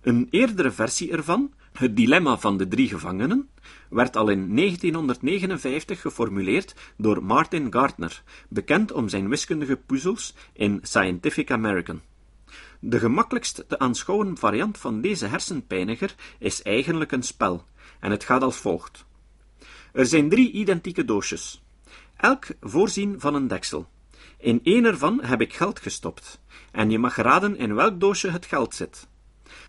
Een 0.00 0.26
eerdere 0.30 0.70
versie 0.70 1.12
ervan, 1.12 1.52
het 1.72 1.96
dilemma 1.96 2.38
van 2.38 2.56
de 2.56 2.68
drie 2.68 2.88
gevangenen, 2.88 3.48
werd 3.90 4.16
al 4.16 4.28
in 4.28 4.56
1959 4.56 6.00
geformuleerd 6.00 6.74
door 6.96 7.24
Martin 7.24 7.72
Gardner, 7.72 8.22
bekend 8.48 8.92
om 8.92 9.08
zijn 9.08 9.28
wiskundige 9.28 9.76
puzzels 9.76 10.34
in 10.52 10.78
Scientific 10.82 11.50
American. 11.50 12.00
De 12.84 12.98
gemakkelijkst 12.98 13.64
te 13.68 13.78
aanschouwen 13.78 14.36
variant 14.36 14.78
van 14.78 15.00
deze 15.00 15.26
hersenpijniger 15.26 16.14
is 16.38 16.62
eigenlijk 16.62 17.12
een 17.12 17.22
spel, 17.22 17.64
en 18.00 18.10
het 18.10 18.24
gaat 18.24 18.42
als 18.42 18.56
volgt. 18.56 19.04
Er 19.92 20.06
zijn 20.06 20.28
drie 20.28 20.50
identieke 20.50 21.04
doosjes, 21.04 21.62
elk 22.16 22.46
voorzien 22.60 23.20
van 23.20 23.34
een 23.34 23.48
deksel. 23.48 23.88
In 24.38 24.60
één 24.62 24.84
ervan 24.84 25.22
heb 25.22 25.40
ik 25.40 25.54
geld 25.54 25.80
gestopt, 25.80 26.40
en 26.72 26.90
je 26.90 26.98
mag 26.98 27.16
raden 27.16 27.56
in 27.56 27.74
welk 27.74 28.00
doosje 28.00 28.30
het 28.30 28.46
geld 28.46 28.74
zit. 28.74 29.06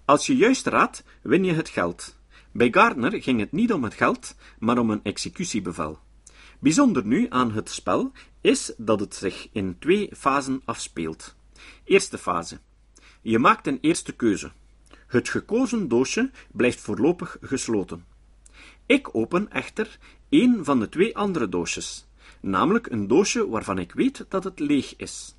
Als 0.06 0.26
je 0.26 0.36
juist 0.36 0.68
raadt, 0.68 1.04
win 1.22 1.44
je 1.44 1.54
het 1.54 1.70
geld. 1.70 2.18
Bij 2.52 2.72
Gardner 2.72 3.22
ging 3.22 3.40
het 3.40 3.52
niet 3.52 3.74
om 3.74 3.84
het 3.84 3.94
geld, 3.94 4.36
maar 4.60 4.78
om 4.78 4.90
een 4.90 5.04
executiebevel. 5.04 6.00
Bijzonder 6.60 7.06
nu 7.06 7.26
aan 7.30 7.52
het 7.52 7.70
spel 7.70 8.12
is 8.42 8.74
dat 8.78 9.00
het 9.00 9.16
zich 9.16 9.48
in 9.52 9.76
twee 9.80 10.10
fasen 10.18 10.62
afspeelt. 10.66 11.36
Eerste 11.84 12.18
fase. 12.18 12.60
Je 13.26 13.40
maakt 13.40 13.68
een 13.68 13.78
eerste 13.82 14.12
keuze. 14.12 14.52
Het 15.08 15.30
gekozen 15.30 15.88
doosje 15.88 16.32
blijft 16.52 16.80
voorlopig 16.80 17.38
gesloten. 17.42 18.06
Ik 18.86 19.16
open 19.16 19.52
echter 19.52 19.98
één 20.30 20.66
van 20.66 20.80
de 20.80 20.90
twee 20.90 21.18
andere 21.18 21.50
doosjes, 21.50 22.08
namelijk 22.40 22.88
een 22.88 23.08
doosje 23.08 23.50
waarvan 23.50 23.80
ik 23.80 23.92
weet 23.92 24.26
dat 24.30 24.44
het 24.44 24.60
leeg 24.60 24.96
is. 24.96 25.36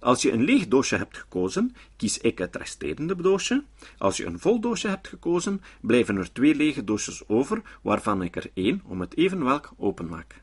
Als 0.00 0.22
je 0.22 0.32
een 0.32 0.42
leeg 0.42 0.68
doosje 0.68 0.96
hebt 0.96 1.18
gekozen, 1.18 1.74
kies 1.96 2.18
ik 2.18 2.38
het 2.38 2.56
resterende 2.56 3.16
doosje. 3.16 3.64
Als 3.98 4.16
je 4.16 4.26
een 4.26 4.38
vol 4.38 4.60
doosje 4.60 4.88
hebt 4.88 5.08
gekozen, 5.08 5.62
blijven 5.80 6.16
er 6.16 6.32
twee 6.32 6.54
lege 6.54 6.84
doosjes 6.84 7.28
over, 7.28 7.62
waarvan 7.82 8.22
ik 8.22 8.36
er 8.36 8.50
één, 8.54 8.82
om 8.84 9.00
het 9.00 9.16
even 9.16 9.44
welk, 9.44 9.72
openmaak. 9.76 10.42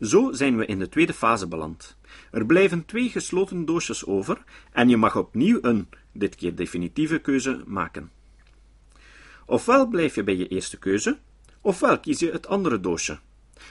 Zo 0.00 0.32
zijn 0.32 0.56
we 0.56 0.66
in 0.66 0.78
de 0.78 0.88
tweede 0.88 1.14
fase 1.14 1.48
beland. 1.48 1.96
Er 2.30 2.46
blijven 2.46 2.84
twee 2.84 3.08
gesloten 3.08 3.64
doosjes 3.64 4.06
over 4.06 4.44
en 4.72 4.88
je 4.88 4.96
mag 4.96 5.16
opnieuw 5.16 5.58
een, 5.62 5.88
dit 6.12 6.34
keer 6.34 6.54
definitieve 6.54 7.18
keuze 7.18 7.62
maken. 7.66 8.10
Ofwel 9.46 9.86
blijf 9.86 10.14
je 10.14 10.24
bij 10.24 10.36
je 10.36 10.48
eerste 10.48 10.78
keuze, 10.78 11.18
ofwel 11.60 12.00
kies 12.00 12.18
je 12.18 12.30
het 12.30 12.46
andere 12.46 12.80
doosje. 12.80 13.18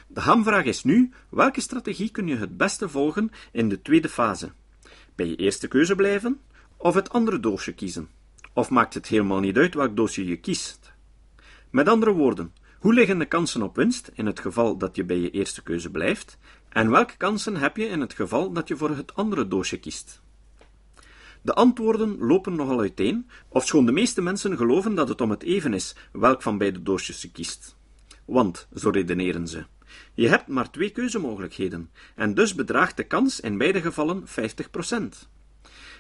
De 0.08 0.22
hamvraag 0.22 0.64
is 0.64 0.84
nu: 0.84 1.12
welke 1.30 1.62
strategie 1.62 2.10
kun 2.10 2.28
je 2.28 2.36
het 2.36 2.58
beste 2.58 2.90
volgen 2.90 3.32
in 3.52 3.70
de 3.70 3.82
tweede 3.82 4.10
fase? 4.10 4.52
Bij 5.16 5.28
je 5.28 5.36
eerste 5.36 5.68
keuze 5.68 5.96
blijven 5.96 6.40
of 6.78 6.94
het 6.94 7.10
andere 7.10 7.40
doosje 7.40 7.74
kiezen? 7.74 8.10
Of 8.54 8.70
maakt 8.70 8.94
het 8.94 9.08
helemaal 9.08 9.40
niet 9.40 9.58
uit 9.58 9.74
welk 9.74 9.96
doosje 9.96 10.26
je 10.26 10.38
kiest? 10.38 10.94
Met 11.70 11.88
andere 11.88 12.12
woorden, 12.12 12.54
hoe 12.80 12.94
liggen 12.94 13.20
de 13.20 13.26
kansen 13.26 13.62
op 13.62 13.76
winst 13.76 14.12
in 14.14 14.26
het 14.26 14.40
geval 14.40 14.78
dat 14.78 14.96
je 14.96 15.04
bij 15.04 15.18
je 15.18 15.32
eerste 15.32 15.64
keuze 15.64 15.90
blijft? 15.90 16.38
En 16.74 16.90
welke 16.90 17.18
kansen 17.18 17.56
heb 17.56 17.78
je 17.78 17.86
in 17.86 18.00
het 18.00 18.14
geval 18.14 18.52
dat 18.52 18.68
je 18.68 18.76
voor 18.76 18.90
het 18.90 19.16
andere 19.16 19.48
doosje 19.48 19.80
kiest? 19.80 20.22
De 21.42 21.54
antwoorden 21.54 22.18
lopen 22.18 22.56
nogal 22.56 22.80
uiteen, 22.80 23.30
ofschoon 23.48 23.86
de 23.86 23.92
meeste 23.92 24.22
mensen 24.22 24.58
geloven 24.58 24.96
dat 24.96 25.10
het 25.10 25.22
om 25.22 25.30
het 25.30 25.44
even 25.44 25.74
is 25.74 25.96
welk 26.12 26.42
van 26.42 26.58
beide 26.58 26.84
doosjes 26.84 27.22
je 27.22 27.32
kiest. 27.32 27.76
Want, 28.26 28.68
zo 28.76 28.90
redeneren 28.90 29.48
ze, 29.48 29.66
je 30.14 30.28
hebt 30.28 30.48
maar 30.48 30.72
twee 30.72 30.90
keuzemogelijkheden, 30.90 31.90
en 32.16 32.34
dus 32.34 32.56
bedraagt 32.56 32.98
de 32.98 33.04
kans 33.04 33.40
in 33.40 33.58
beide 33.58 33.82
gevallen 33.82 34.24
50%. 34.28 34.30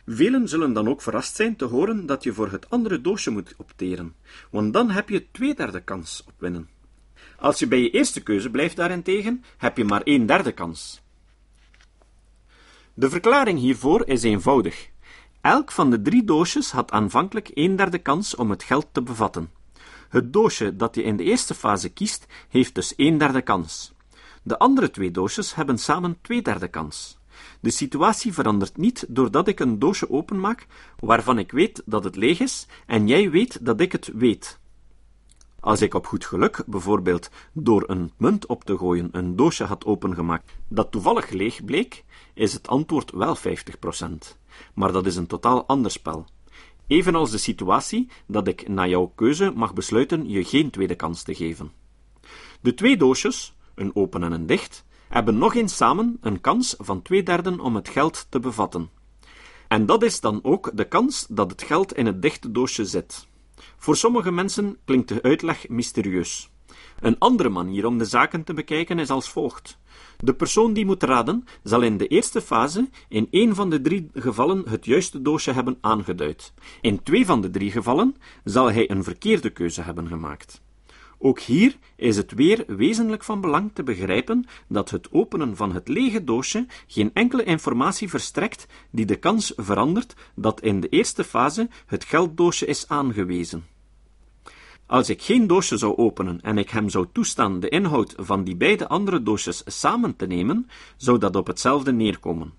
Velen 0.06 0.48
zullen 0.48 0.74
dan 0.74 0.88
ook 0.88 1.02
verrast 1.02 1.36
zijn 1.36 1.56
te 1.56 1.66
horen 1.66 2.06
dat 2.06 2.24
je 2.24 2.34
voor 2.34 2.52
het 2.52 2.70
andere 2.70 3.02
doosje 3.02 3.30
moet 3.30 3.54
opteren, 3.58 4.16
want 4.52 4.74
dan 4.74 4.90
heb 4.90 5.10
je 5.10 5.32
twee 5.32 5.56
derde 5.56 5.82
kans 5.82 6.24
op 6.28 6.34
winnen. 6.38 6.73
Als 7.44 7.60
je 7.60 7.68
bij 7.68 7.82
je 7.82 7.90
eerste 7.90 8.24
keuze 8.24 8.50
blijft 8.50 8.76
daarentegen, 8.76 9.44
heb 9.58 9.78
je 9.78 9.86
maar 9.86 10.02
een 10.04 10.26
derde 10.26 10.52
kans. 10.52 11.02
De 12.94 13.10
verklaring 13.10 13.60
hiervoor 13.60 14.08
is 14.08 14.24
eenvoudig. 14.24 14.90
Elk 15.42 15.72
van 15.72 15.90
de 15.90 16.02
drie 16.02 16.24
doosjes 16.24 16.72
had 16.72 16.92
aanvankelijk 16.92 17.52
een 17.54 17.76
derde 17.76 17.98
kans 17.98 18.36
om 18.36 18.50
het 18.50 18.64
geld 18.64 18.88
te 18.92 19.02
bevatten. 19.02 19.52
Het 20.10 20.34
doosje 20.34 20.76
dat 20.76 20.96
je 20.96 21.04
in 21.04 21.18
de 21.18 21.24
eerste 21.24 21.54
fase 21.54 21.90
kiest, 21.90 22.26
heeft 22.50 22.76
dus 22.76 22.94
een 22.96 23.18
derde 23.18 23.42
kans. 23.42 23.94
De 24.44 24.60
andere 24.60 24.92
twee 24.92 25.12
doosjes 25.12 25.56
hebben 25.56 25.78
samen 25.78 26.18
twee 26.22 26.42
derde 26.42 26.68
kans. 26.68 27.18
De 27.60 27.72
situatie 27.72 28.34
verandert 28.34 28.78
niet 28.78 29.06
doordat 29.08 29.48
ik 29.48 29.60
een 29.60 29.80
doosje 29.80 30.10
openmaak 30.10 30.68
waarvan 31.00 31.40
ik 31.40 31.52
weet 31.52 31.82
dat 31.86 32.04
het 32.04 32.16
leeg 32.16 32.40
is 32.40 32.68
en 32.86 33.08
jij 33.08 33.30
weet 33.30 33.66
dat 33.66 33.80
ik 33.80 33.92
het 33.92 34.12
weet. 34.14 34.62
Als 35.64 35.82
ik 35.82 35.94
op 35.94 36.06
goed 36.06 36.26
geluk, 36.26 36.64
bijvoorbeeld 36.66 37.30
door 37.54 37.84
een 37.88 38.12
munt 38.18 38.46
op 38.46 38.64
te 38.64 38.78
gooien, 38.78 39.10
een 39.12 39.36
doosje 39.36 39.64
had 39.64 39.86
opengemaakt 39.86 40.52
dat 40.68 40.92
toevallig 40.92 41.30
leeg 41.30 41.66
bleek, 41.66 42.04
is 42.34 42.54
het 42.54 42.68
antwoord 42.68 43.12
wel 43.12 43.38
50%. 43.38 43.42
Maar 44.74 44.92
dat 44.92 45.06
is 45.06 45.16
een 45.16 45.28
totaal 45.28 45.66
ander 45.66 45.92
spel. 45.92 46.26
Evenals 46.88 47.32
de 47.32 47.38
situatie 47.38 48.10
dat 48.28 48.48
ik 48.48 48.68
na 48.68 48.88
jouw 48.88 49.12
keuze 49.16 49.52
mag 49.56 49.74
besluiten 49.74 50.30
je 50.30 50.44
geen 50.44 50.70
tweede 50.70 50.96
kans 50.96 51.24
te 51.24 51.36
geven. 51.36 51.72
De 52.62 52.74
twee 52.74 52.98
doosjes, 52.98 53.56
een 53.76 53.96
open 53.96 54.24
en 54.24 54.32
een 54.32 54.46
dicht, 54.46 54.86
hebben 55.08 55.38
nog 55.38 55.56
eens 55.56 55.76
samen 55.76 56.18
een 56.22 56.42
kans 56.42 56.76
van 56.78 57.02
twee 57.02 57.24
derden 57.24 57.60
om 57.60 57.76
het 57.76 57.90
geld 57.90 58.26
te 58.30 58.40
bevatten. 58.40 58.90
En 59.68 59.86
dat 59.86 60.04
is 60.04 60.20
dan 60.20 60.40
ook 60.44 60.72
de 60.74 60.88
kans 60.88 61.26
dat 61.30 61.52
het 61.52 61.64
geld 61.64 61.94
in 61.94 62.06
het 62.06 62.22
dichte 62.22 62.52
doosje 62.52 62.86
zit. 62.86 63.28
Voor 63.78 63.96
sommige 63.96 64.32
mensen 64.32 64.78
klinkt 64.86 65.08
de 65.08 65.22
uitleg 65.22 65.70
mysterieus. 65.70 66.52
Een 67.00 67.20
andere 67.20 67.50
manier 67.50 67.86
om 67.86 67.98
de 67.98 68.06
zaken 68.06 68.44
te 68.44 68.54
bekijken 68.54 69.00
is 69.00 69.10
als 69.10 69.30
volgt. 69.30 69.78
De 70.18 70.34
persoon 70.34 70.74
die 70.74 70.86
moet 70.86 71.04
raden, 71.04 71.44
zal 71.64 71.82
in 71.82 71.98
de 71.98 72.08
eerste 72.08 72.42
fase 72.42 72.90
in 73.10 73.28
één 73.32 73.56
van 73.56 73.70
de 73.70 73.82
drie 73.82 74.10
gevallen 74.14 74.70
het 74.70 74.86
juiste 74.86 75.22
doosje 75.22 75.52
hebben 75.52 75.78
aangeduid. 75.82 76.54
In 76.82 77.04
twee 77.04 77.26
van 77.26 77.42
de 77.42 77.50
drie 77.50 77.72
gevallen 77.72 78.16
zal 78.44 78.72
hij 78.72 78.90
een 78.90 79.04
verkeerde 79.04 79.50
keuze 79.50 79.82
hebben 79.82 80.08
gemaakt. 80.08 80.62
Ook 81.26 81.40
hier 81.40 81.78
is 81.96 82.16
het 82.16 82.32
weer 82.32 82.64
wezenlijk 82.68 83.24
van 83.24 83.42
belang 83.42 83.72
te 83.74 83.84
begrijpen 83.84 84.46
dat 84.68 84.90
het 84.90 85.12
openen 85.12 85.56
van 85.56 85.74
het 85.74 85.88
lege 85.88 86.24
doosje 86.24 86.66
geen 86.88 87.12
enkele 87.14 87.44
informatie 87.44 88.10
verstrekt 88.10 88.66
die 88.90 89.06
de 89.06 89.16
kans 89.16 89.54
verandert 89.56 90.16
dat 90.36 90.62
in 90.62 90.80
de 90.80 90.90
eerste 90.90 91.24
fase 91.24 91.70
het 91.86 92.04
gelddoosje 92.04 92.66
is 92.66 92.88
aangewezen. 92.88 93.66
Als 94.86 95.10
ik 95.10 95.22
geen 95.22 95.48
doosje 95.48 95.78
zou 95.78 95.98
openen 95.98 96.42
en 96.42 96.58
ik 96.58 96.70
hem 96.70 96.90
zou 96.90 97.08
toestaan 97.12 97.60
de 97.60 97.70
inhoud 97.70 98.14
van 98.18 98.44
die 98.44 98.56
beide 98.56 98.88
andere 98.88 99.24
doosjes 99.24 99.64
samen 99.66 100.16
te 100.16 100.26
nemen, 100.26 100.70
zou 100.98 101.18
dat 101.18 101.36
op 101.36 101.48
hetzelfde 101.48 101.92
neerkomen. 101.92 102.54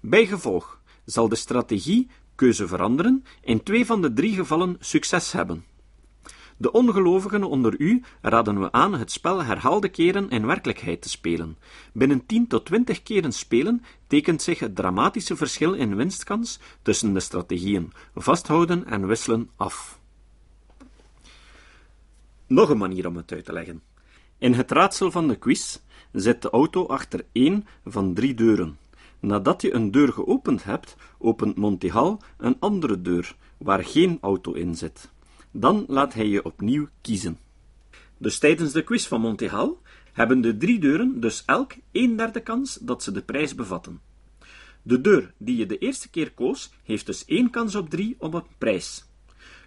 Bijgevolg 0.00 0.80
zal 1.04 1.28
de 1.28 1.36
strategie 1.36 2.08
keuze 2.34 2.66
veranderen 2.66 3.24
in 3.40 3.62
twee 3.62 3.86
van 3.86 4.02
de 4.02 4.12
drie 4.12 4.34
gevallen 4.34 4.76
succes 4.80 5.32
hebben. 5.32 5.71
De 6.56 6.72
ongelovigen 6.72 7.44
onder 7.44 7.74
u 7.78 8.02
raden 8.20 8.60
we 8.60 8.72
aan 8.72 8.92
het 8.92 9.12
spel 9.12 9.44
herhaalde 9.44 9.88
keren 9.88 10.30
in 10.30 10.46
werkelijkheid 10.46 11.02
te 11.02 11.08
spelen. 11.08 11.56
Binnen 11.92 12.26
10 12.26 12.46
tot 12.46 12.64
20 12.64 13.02
keren 13.02 13.32
spelen 13.32 13.82
tekent 14.06 14.42
zich 14.42 14.58
het 14.58 14.76
dramatische 14.76 15.36
verschil 15.36 15.74
in 15.74 15.96
winstkans 15.96 16.58
tussen 16.82 17.12
de 17.12 17.20
strategieën 17.20 17.92
vasthouden 18.14 18.86
en 18.86 19.06
wisselen 19.06 19.50
af. 19.56 20.00
Nog 22.46 22.68
een 22.68 22.78
manier 22.78 23.06
om 23.06 23.16
het 23.16 23.32
uit 23.32 23.44
te 23.44 23.52
leggen. 23.52 23.82
In 24.38 24.52
het 24.52 24.70
raadsel 24.70 25.10
van 25.10 25.28
de 25.28 25.36
quiz 25.36 25.78
zit 26.12 26.42
de 26.42 26.50
auto 26.50 26.86
achter 26.86 27.24
één 27.32 27.66
van 27.84 28.14
drie 28.14 28.34
deuren. 28.34 28.78
Nadat 29.20 29.62
je 29.62 29.74
een 29.74 29.90
deur 29.90 30.12
geopend 30.12 30.64
hebt, 30.64 30.96
opent 31.18 31.56
Monty 31.56 31.88
Hall 31.88 32.16
een 32.36 32.56
andere 32.58 33.00
deur, 33.00 33.36
waar 33.58 33.84
geen 33.84 34.18
auto 34.20 34.52
in 34.52 34.74
zit. 34.74 35.10
Dan 35.52 35.84
laat 35.88 36.14
hij 36.14 36.28
je 36.28 36.44
opnieuw 36.44 36.88
kiezen. 37.00 37.38
Dus 38.18 38.38
tijdens 38.38 38.72
de 38.72 38.82
quiz 38.82 39.06
van 39.06 39.20
Monty 39.20 39.46
Hall 39.46 39.74
hebben 40.12 40.40
de 40.40 40.56
drie 40.56 40.78
deuren 40.78 41.20
dus 41.20 41.42
elk 41.46 41.72
een 41.92 42.16
derde 42.16 42.40
kans 42.40 42.74
dat 42.74 43.02
ze 43.02 43.12
de 43.12 43.22
prijs 43.22 43.54
bevatten. 43.54 44.00
De 44.82 45.00
deur 45.00 45.32
die 45.36 45.56
je 45.56 45.66
de 45.66 45.78
eerste 45.78 46.10
keer 46.10 46.32
koos, 46.32 46.72
heeft 46.82 47.06
dus 47.06 47.24
één 47.24 47.50
kans 47.50 47.74
op 47.74 47.90
drie 47.90 48.16
op 48.18 48.34
een 48.34 48.44
prijs. 48.58 49.04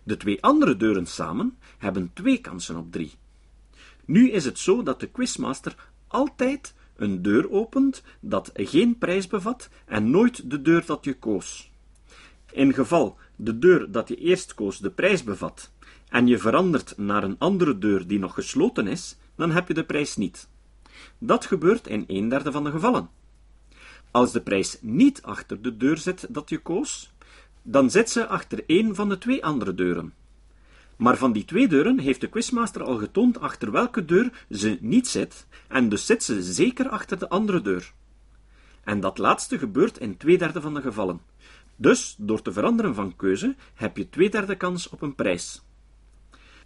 De 0.04 0.18
twee 0.18 0.42
andere 0.42 0.78
deuren 0.78 1.06
samen 1.06 1.58
hebben 1.78 2.12
twee 2.14 2.38
kansen 2.38 2.78
op 2.78 2.92
drie. 2.92 3.14
Nu 4.06 4.32
is 4.32 4.46
het 4.46 4.60
zo 4.60 4.84
dat 4.84 5.00
de 5.00 5.08
quizmaster 5.08 5.76
altijd 6.08 6.74
een 6.96 7.22
deur 7.22 7.52
opent 7.52 8.04
dat 8.20 8.52
geen 8.54 8.98
prijs 8.98 9.28
bevat 9.28 9.70
en 9.86 10.10
nooit 10.10 10.50
de 10.50 10.62
deur 10.62 10.86
dat 10.86 11.06
je 11.06 11.14
koos. 11.14 11.72
In 12.52 12.74
geval 12.74 13.18
de 13.36 13.60
deur 13.60 13.92
dat 13.92 14.08
je 14.08 14.16
eerst 14.16 14.54
koos 14.54 14.80
de 14.80 14.92
prijs 14.92 15.24
bevat 15.24 15.72
en 16.10 16.28
je 16.28 16.38
verandert 16.38 16.98
naar 16.98 17.24
een 17.24 17.36
andere 17.40 17.78
deur 17.78 18.08
die 18.08 18.20
nog 18.20 18.34
gesloten 18.34 18.88
is, 18.88 19.18
dan 19.36 19.52
heb 19.52 19.68
je 19.68 19.74
de 19.74 19.86
prijs 19.86 20.16
niet. 20.16 20.48
Dat 21.18 21.46
gebeurt 21.46 21.88
in 21.88 22.04
een 22.08 22.30
derde 22.30 22.52
van 22.52 22.64
de 22.64 22.72
gevallen. 22.72 23.10
Als 24.12 24.32
de 24.32 24.42
prijs 24.42 24.78
niet 24.82 25.22
achter 25.22 25.62
de 25.62 25.78
deur 25.78 25.98
zit 25.98 26.28
dat 26.30 26.50
je 26.50 26.58
koos, 26.58 27.14
dan 27.62 27.90
zit 27.90 28.10
ze 28.10 28.28
achter 28.28 28.64
één 28.68 28.96
van 28.96 29.10
de 29.10 29.18
twee 29.18 29.46
andere 29.46 29.74
deuren. 29.74 30.14
Maar 30.96 31.18
van 31.18 31.32
die 31.32 31.46
twee 31.46 31.68
deuren 31.68 32.00
heeft 32.00 32.22
de 32.22 32.30
quizmaster 32.30 32.84
al 32.84 32.98
getoond 32.98 33.40
achter 33.40 33.72
welke 33.72 34.06
deur 34.06 34.46
ze 34.50 34.78
niet 34.82 35.08
zit, 35.08 35.48
en 35.68 35.90
dus 35.90 36.06
zit 36.06 36.24
ze 36.24 36.44
zeker 36.44 36.90
achter 36.90 37.20
de 37.20 37.30
andere 37.30 37.62
deur. 37.62 37.94
En 38.84 39.00
dat 39.00 39.18
laatste 39.18 39.58
gebeurt 39.58 39.98
in 39.98 40.18
twee 40.18 40.38
derde 40.38 40.62
van 40.62 40.74
de 40.74 40.82
gevallen. 40.82 41.22
Dus, 41.76 42.16
door 42.18 42.42
te 42.42 42.52
veranderen 42.52 42.96
van 42.96 43.16
keuze, 43.16 43.56
heb 43.74 43.98
je 43.98 44.10
twee 44.10 44.30
derde 44.30 44.56
kans 44.56 44.90
op 44.90 45.02
een 45.02 45.16
prijs. 45.16 45.65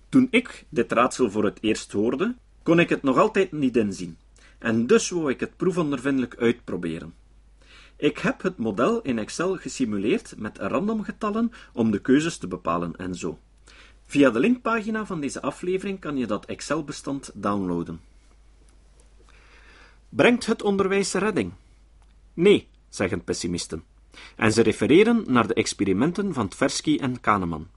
Toen 0.10 0.28
ik 0.32 0.66
dit 0.70 0.92
raadsel 0.92 1.32
voor 1.32 1.44
het 1.44 1.58
eerst 1.62 1.92
hoorde, 1.92 2.36
kon 2.64 2.80
ik 2.80 2.90
het 2.90 3.04
nog 3.04 3.18
altijd 3.18 3.52
niet 3.52 3.78
inzien, 3.78 4.18
en 4.58 4.88
dus 4.88 5.10
wou 5.10 5.30
ik 5.30 5.40
het 5.40 5.58
proefondervindelijk 5.58 6.36
uitproberen. 6.38 7.14
Ik 7.96 8.18
heb 8.18 8.42
het 8.42 8.58
model 8.58 9.02
in 9.02 9.20
Excel 9.20 9.56
gesimuleerd 9.56 10.34
met 10.38 10.58
randomgetallen 10.58 11.52
om 11.74 11.92
de 11.92 12.00
keuzes 12.00 12.38
te 12.38 12.48
bepalen 12.48 12.96
en 12.96 13.16
zo. 13.16 13.40
Via 14.06 14.30
de 14.30 14.40
linkpagina 14.40 15.06
van 15.06 15.20
deze 15.20 15.42
aflevering 15.42 16.00
kan 16.00 16.18
je 16.18 16.28
dat 16.28 16.46
Excel-bestand 16.46 17.32
downloaden. 17.34 18.02
Brengt 20.10 20.46
het 20.46 20.62
onderwijs 20.62 21.14
redding? 21.14 21.54
Nee, 22.34 22.68
zeggen 22.90 23.24
pessimisten. 23.24 23.84
En 24.36 24.52
ze 24.52 24.62
refereren 24.62 25.24
naar 25.28 25.48
de 25.48 25.54
experimenten 25.54 26.34
van 26.34 26.48
Tversky 26.48 26.98
en 26.98 27.20
Kahneman. 27.20 27.68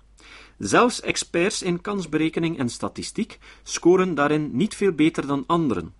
Zelfs 0.62 1.00
experts 1.00 1.62
in 1.62 1.80
kansberekening 1.80 2.58
en 2.58 2.68
statistiek 2.68 3.38
scoren 3.62 4.14
daarin 4.14 4.50
niet 4.52 4.74
veel 4.74 4.92
beter 4.92 5.26
dan 5.26 5.44
anderen. 5.46 5.94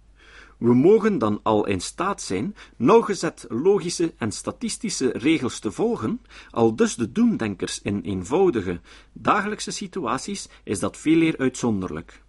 We 0.58 0.74
mogen 0.74 1.18
dan 1.18 1.40
al 1.42 1.66
in 1.66 1.80
staat 1.80 2.22
zijn 2.22 2.54
nauwgezet 2.76 3.46
logische 3.48 4.14
en 4.18 4.32
statistische 4.32 5.10
regels 5.10 5.58
te 5.58 5.72
volgen, 5.72 6.20
al 6.50 6.76
dus 6.76 6.94
de 6.94 7.12
doemdenkers 7.12 7.82
in 7.82 8.00
eenvoudige, 8.00 8.80
dagelijkse 9.12 9.70
situaties 9.70 10.48
is 10.64 10.78
dat 10.78 10.96
veel 10.96 11.20
eer 11.20 11.38
uitzonderlijk. 11.38 12.22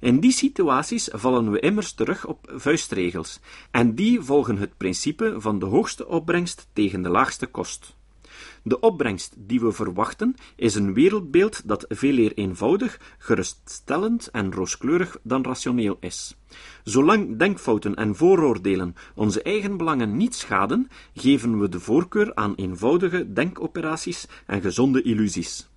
In 0.00 0.20
die 0.20 0.32
situaties 0.32 1.08
vallen 1.12 1.50
we 1.50 1.60
immers 1.60 1.92
terug 1.92 2.26
op 2.26 2.52
vuistregels, 2.54 3.40
en 3.70 3.94
die 3.94 4.20
volgen 4.20 4.56
het 4.56 4.76
principe 4.76 5.34
van 5.38 5.58
de 5.58 5.66
hoogste 5.66 6.06
opbrengst 6.06 6.68
tegen 6.72 7.02
de 7.02 7.08
laagste 7.08 7.46
kost. 7.46 7.98
De 8.62 8.80
opbrengst 8.80 9.34
die 9.36 9.60
we 9.60 9.72
verwachten 9.72 10.34
is 10.56 10.74
een 10.74 10.94
wereldbeeld 10.94 11.68
dat 11.68 11.84
veel 11.88 12.18
eer 12.18 12.32
eenvoudig, 12.34 13.00
geruststellend 13.18 14.28
en 14.30 14.52
rooskleurig 14.52 15.18
dan 15.22 15.44
rationeel 15.44 15.96
is. 16.00 16.36
Zolang 16.84 17.38
denkfouten 17.38 17.94
en 17.94 18.16
vooroordelen 18.16 18.94
onze 19.14 19.42
eigen 19.42 19.76
belangen 19.76 20.16
niet 20.16 20.34
schaden, 20.34 20.88
geven 21.14 21.60
we 21.60 21.68
de 21.68 21.80
voorkeur 21.80 22.34
aan 22.34 22.54
eenvoudige 22.54 23.32
denkoperaties 23.32 24.26
en 24.46 24.60
gezonde 24.60 25.02
illusies. 25.02 25.68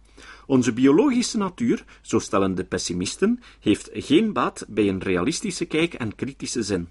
Onze 0.45 0.73
biologische 0.73 1.37
natuur, 1.37 1.85
zo 2.01 2.19
stellen 2.19 2.55
de 2.55 2.63
pessimisten, 2.63 3.39
heeft 3.59 3.89
geen 3.93 4.33
baat 4.33 4.65
bij 4.67 4.89
een 4.89 5.01
realistische 5.01 5.65
kijk 5.65 5.93
en 5.93 6.15
kritische 6.15 6.63
zin. 6.63 6.89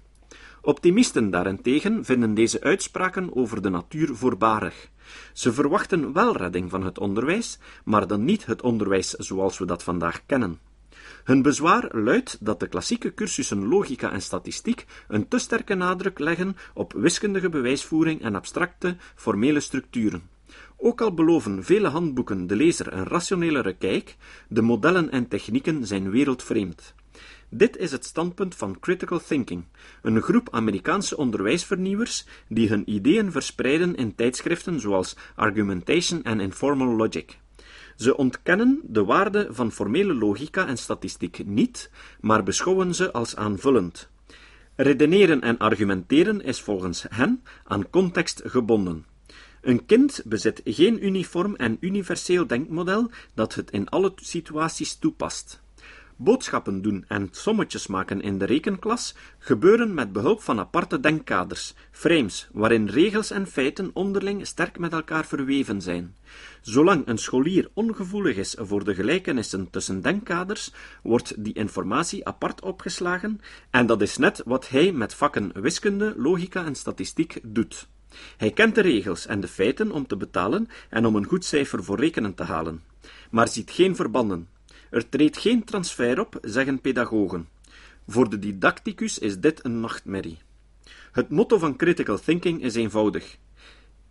Optimisten 0.61 1.29
daarentegen 1.29 2.05
vinden 2.05 2.33
deze 2.33 2.61
uitspraken 2.61 3.35
over 3.35 3.61
de 3.61 3.69
natuur 3.69 4.15
voorbarig. 4.15 4.89
Ze 5.33 5.53
verwachten 5.53 6.13
wel 6.13 6.37
redding 6.37 6.69
van 6.69 6.83
het 6.83 6.99
onderwijs, 6.99 7.59
maar 7.83 8.07
dan 8.07 8.23
niet 8.23 8.45
het 8.45 8.61
onderwijs 8.61 9.09
zoals 9.09 9.57
we 9.57 9.65
dat 9.65 9.83
vandaag 9.83 10.25
kennen. 10.25 10.59
Hun 11.23 11.41
bezwaar 11.41 11.89
luidt 11.91 12.37
dat 12.39 12.59
de 12.59 12.67
klassieke 12.67 13.13
cursussen 13.13 13.67
logica 13.67 14.11
en 14.11 14.21
statistiek 14.21 14.85
een 15.07 15.27
te 15.27 15.37
sterke 15.37 15.73
nadruk 15.73 16.19
leggen 16.19 16.55
op 16.73 16.93
wiskundige 16.93 17.49
bewijsvoering 17.49 18.21
en 18.21 18.35
abstracte, 18.35 18.95
formele 19.15 19.59
structuren. 19.59 20.29
Ook 20.77 21.01
al 21.01 21.13
beloven 21.13 21.63
vele 21.63 21.87
handboeken 21.87 22.47
de 22.47 22.55
lezer 22.55 22.93
een 22.93 23.05
rationelere 23.05 23.73
kijk, 23.73 24.15
de 24.47 24.61
modellen 24.61 25.11
en 25.11 25.27
technieken 25.27 25.87
zijn 25.87 26.09
wereldvreemd. 26.09 26.93
Dit 27.55 27.77
is 27.77 27.91
het 27.91 28.05
standpunt 28.05 28.55
van 28.55 28.79
Critical 28.79 29.19
Thinking, 29.19 29.65
een 30.01 30.21
groep 30.21 30.47
Amerikaanse 30.51 31.17
onderwijsvernieuwers 31.17 32.25
die 32.47 32.69
hun 32.69 32.89
ideeën 32.91 33.31
verspreiden 33.31 33.95
in 33.95 34.15
tijdschriften 34.15 34.79
zoals 34.79 35.15
Argumentation 35.35 36.23
en 36.23 36.39
Informal 36.39 36.95
Logic. 36.95 37.37
Ze 37.95 38.17
ontkennen 38.17 38.79
de 38.83 39.03
waarde 39.03 39.47
van 39.49 39.71
formele 39.71 40.13
logica 40.13 40.67
en 40.67 40.77
statistiek 40.77 41.45
niet, 41.45 41.91
maar 42.21 42.43
beschouwen 42.43 42.95
ze 42.95 43.11
als 43.11 43.35
aanvullend. 43.35 44.09
Redeneren 44.75 45.41
en 45.41 45.57
argumenteren 45.57 46.41
is 46.41 46.61
volgens 46.61 47.05
hen 47.09 47.43
aan 47.63 47.89
context 47.89 48.41
gebonden. 48.45 49.05
Een 49.61 49.85
kind 49.85 50.21
bezit 50.25 50.61
geen 50.63 51.05
uniform 51.05 51.55
en 51.55 51.77
universeel 51.79 52.47
denkmodel 52.47 53.11
dat 53.33 53.55
het 53.55 53.71
in 53.71 53.89
alle 53.89 54.11
situaties 54.15 54.95
toepast. 54.95 55.62
Boodschappen 56.17 56.81
doen 56.81 57.05
en 57.07 57.27
sommetjes 57.31 57.87
maken 57.87 58.21
in 58.21 58.37
de 58.37 58.45
rekenklas 58.45 59.15
gebeuren 59.39 59.93
met 59.93 60.11
behulp 60.11 60.41
van 60.41 60.59
aparte 60.59 60.99
denkkaders, 60.99 61.73
frames, 61.91 62.49
waarin 62.51 62.87
regels 62.87 63.31
en 63.31 63.47
feiten 63.47 63.91
onderling 63.93 64.47
sterk 64.47 64.79
met 64.79 64.93
elkaar 64.93 65.25
verweven 65.25 65.81
zijn. 65.81 66.15
Zolang 66.61 67.07
een 67.07 67.17
scholier 67.17 67.69
ongevoelig 67.73 68.35
is 68.35 68.55
voor 68.59 68.83
de 68.83 68.95
gelijkenissen 68.95 69.69
tussen 69.69 70.01
denkkaders, 70.01 70.73
wordt 71.03 71.43
die 71.43 71.53
informatie 71.53 72.25
apart 72.27 72.61
opgeslagen, 72.61 73.41
en 73.69 73.85
dat 73.85 74.01
is 74.01 74.17
net 74.17 74.41
wat 74.45 74.69
hij 74.69 74.91
met 74.91 75.13
vakken 75.13 75.51
wiskunde, 75.61 76.13
logica 76.17 76.65
en 76.65 76.75
statistiek 76.75 77.39
doet. 77.43 77.87
Hij 78.37 78.51
kent 78.51 78.75
de 78.75 78.81
regels 78.81 79.25
en 79.25 79.39
de 79.39 79.47
feiten 79.47 79.91
om 79.91 80.07
te 80.07 80.17
betalen 80.17 80.67
en 80.89 81.05
om 81.05 81.15
een 81.15 81.25
goed 81.25 81.45
cijfer 81.45 81.83
voor 81.83 81.99
rekenen 81.99 82.33
te 82.33 82.43
halen, 82.43 82.83
maar 83.31 83.47
ziet 83.47 83.71
geen 83.71 83.95
verbanden. 83.95 84.47
Er 84.93 85.09
treedt 85.09 85.37
geen 85.37 85.63
transfer 85.63 86.19
op, 86.19 86.37
zeggen 86.41 86.81
pedagogen. 86.81 87.47
Voor 88.07 88.29
de 88.29 88.39
didacticus 88.39 89.19
is 89.19 89.39
dit 89.39 89.65
een 89.65 89.79
nachtmerrie. 89.79 90.37
Het 91.11 91.29
motto 91.29 91.57
van 91.57 91.75
critical 91.75 92.19
thinking 92.19 92.63
is 92.63 92.75
eenvoudig. 92.75 93.37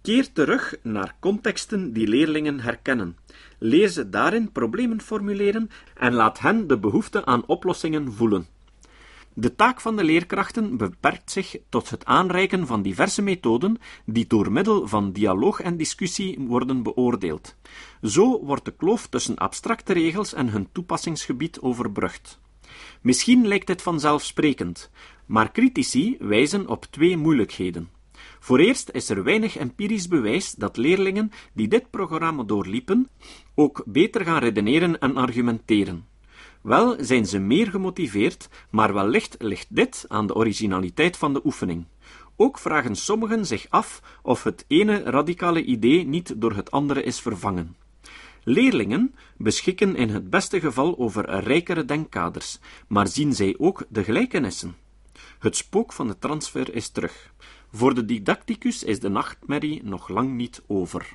Keer 0.01 0.33
terug 0.33 0.75
naar 0.83 1.17
contexten 1.21 1.93
die 1.93 2.07
leerlingen 2.07 2.61
herkennen. 2.61 3.17
Leer 3.59 3.89
ze 3.89 4.09
daarin 4.09 4.53
problemen 4.53 5.01
formuleren 5.01 5.71
en 5.95 6.13
laat 6.13 6.39
hen 6.39 6.67
de 6.67 6.79
behoefte 6.79 7.25
aan 7.25 7.47
oplossingen 7.47 8.13
voelen. 8.13 8.47
De 9.35 9.55
taak 9.55 9.81
van 9.81 9.97
de 9.97 10.05
leerkrachten 10.05 10.77
beperkt 10.77 11.31
zich 11.31 11.57
tot 11.69 11.91
het 11.91 12.05
aanreiken 12.05 12.67
van 12.67 12.83
diverse 12.83 13.23
methoden 13.23 13.79
die 14.05 14.27
door 14.27 14.53
middel 14.53 14.89
van 14.89 15.13
dialoog 15.13 15.61
en 15.61 15.77
discussie 15.77 16.39
worden 16.41 16.83
beoordeeld. 16.83 17.57
Zo 18.03 18.45
wordt 18.45 18.65
de 18.65 18.75
kloof 18.77 19.07
tussen 19.07 19.37
abstracte 19.37 19.93
regels 19.93 20.35
en 20.35 20.49
hun 20.49 20.69
toepassingsgebied 20.73 21.61
overbrugd. 21.61 22.41
Misschien 23.01 23.47
lijkt 23.47 23.67
dit 23.67 23.83
vanzelfsprekend, 23.83 24.91
maar 25.27 25.53
critici 25.53 26.17
wijzen 26.19 26.69
op 26.69 26.85
twee 26.85 27.17
moeilijkheden. 27.17 27.91
Voor 28.41 28.59
eerst 28.59 28.91
is 28.91 29.09
er 29.09 29.25
weinig 29.25 29.57
empirisch 29.57 30.09
bewijs 30.09 30.53
dat 30.53 30.77
leerlingen 30.77 31.33
die 31.53 31.69
dit 31.69 31.91
programma 31.91 32.43
doorliepen 32.43 33.09
ook 33.55 33.83
beter 33.87 34.25
gaan 34.25 34.39
redeneren 34.39 34.99
en 34.99 35.17
argumenteren. 35.17 36.12
Wel 36.63 36.97
zijn 37.01 37.27
ze 37.27 37.39
meer 37.39 37.71
gemotiveerd, 37.71 38.49
maar 38.71 38.95
wellicht 38.95 39.37
ligt 39.39 39.67
dit 39.69 40.05
aan 40.09 40.27
de 40.27 40.35
originaliteit 40.35 41.17
van 41.17 41.33
de 41.33 41.41
oefening. 41.45 41.87
Ook 42.37 42.59
vragen 42.59 42.97
sommigen 42.97 43.47
zich 43.47 43.67
af 43.69 44.03
of 44.23 44.43
het 44.43 44.65
ene 44.69 45.03
radicale 45.03 45.65
idee 45.65 46.07
niet 46.07 46.41
door 46.41 46.53
het 46.55 46.71
andere 46.71 47.03
is 47.03 47.21
vervangen. 47.21 47.77
Leerlingen 48.45 49.15
beschikken 49.37 49.97
in 49.97 50.09
het 50.09 50.31
beste 50.31 50.61
geval 50.61 50.99
over 50.99 51.31
rijkere 51.41 51.85
denkkaders, 51.85 52.59
maar 52.87 53.09
zien 53.09 53.35
zij 53.35 53.55
ook 53.59 53.85
de 53.89 54.05
gelijkenissen? 54.05 54.77
Het 55.39 55.57
spook 55.57 55.93
van 55.93 56.07
de 56.07 56.19
transfer 56.19 56.75
is 56.75 56.89
terug. 56.89 57.33
Voor 57.73 57.95
de 57.95 58.05
didacticus 58.05 58.85
is 58.85 59.01
de 59.01 59.09
nachtmerrie 59.09 59.85
nog 59.85 60.09
lang 60.09 60.35
niet 60.35 60.63
over. 60.67 61.13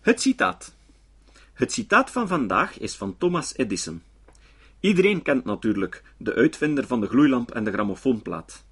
Het 0.00 0.20
citaat. 0.20 0.75
Het 1.56 1.72
citaat 1.72 2.10
van 2.10 2.28
vandaag 2.28 2.78
is 2.78 2.96
van 2.96 3.18
Thomas 3.18 3.56
Edison. 3.56 4.02
Iedereen 4.80 5.22
kent 5.22 5.44
natuurlijk 5.44 6.02
de 6.16 6.34
uitvinder 6.34 6.86
van 6.86 7.00
de 7.00 7.06
gloeilamp 7.06 7.50
en 7.50 7.64
de 7.64 7.72
grammofoonplaat. 7.72 8.64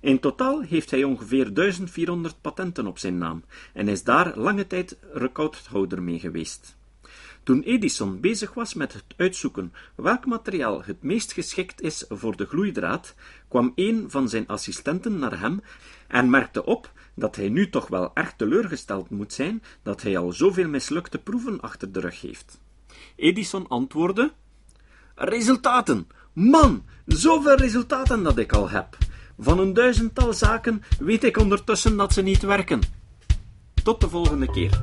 In 0.00 0.20
totaal 0.20 0.60
heeft 0.60 0.90
hij 0.90 1.04
ongeveer 1.04 1.54
1400 1.54 2.40
patenten 2.40 2.86
op 2.86 2.98
zijn 2.98 3.18
naam 3.18 3.44
en 3.72 3.88
is 3.88 4.04
daar 4.04 4.38
lange 4.38 4.66
tijd 4.66 4.96
recordhouder 5.12 6.02
mee 6.02 6.18
geweest. 6.18 6.76
Toen 7.42 7.62
Edison 7.62 8.20
bezig 8.20 8.54
was 8.54 8.74
met 8.74 8.92
het 8.92 9.04
uitzoeken 9.16 9.72
welk 9.94 10.26
materiaal 10.26 10.84
het 10.84 11.02
meest 11.02 11.32
geschikt 11.32 11.80
is 11.80 12.04
voor 12.08 12.36
de 12.36 12.46
gloeidraad, 12.46 13.14
kwam 13.48 13.72
een 13.74 14.10
van 14.10 14.28
zijn 14.28 14.46
assistenten 14.46 15.18
naar 15.18 15.40
hem 15.40 15.62
en 16.08 16.30
merkte 16.30 16.64
op 16.64 16.92
dat 17.14 17.36
hij 17.36 17.48
nu 17.48 17.68
toch 17.68 17.88
wel 17.88 18.10
erg 18.14 18.34
teleurgesteld 18.36 19.10
moet 19.10 19.32
zijn 19.32 19.62
dat 19.82 20.02
hij 20.02 20.18
al 20.18 20.32
zoveel 20.32 20.68
mislukte 20.68 21.18
proeven 21.18 21.60
achter 21.60 21.92
de 21.92 22.00
rug 22.00 22.20
heeft. 22.20 22.60
Edison 23.16 23.68
antwoordde: 23.68 24.32
Resultaten! 25.14 26.06
Man, 26.32 26.84
zoveel 27.06 27.56
resultaten 27.56 28.22
dat 28.22 28.38
ik 28.38 28.52
al 28.52 28.70
heb. 28.70 28.96
Van 29.38 29.58
een 29.58 29.72
duizendtal 29.72 30.32
zaken 30.32 30.82
weet 30.98 31.24
ik 31.24 31.36
ondertussen 31.36 31.96
dat 31.96 32.12
ze 32.12 32.22
niet 32.22 32.42
werken. 32.42 32.80
Tot 33.82 34.00
de 34.00 34.08
volgende 34.08 34.50
keer. 34.50 34.82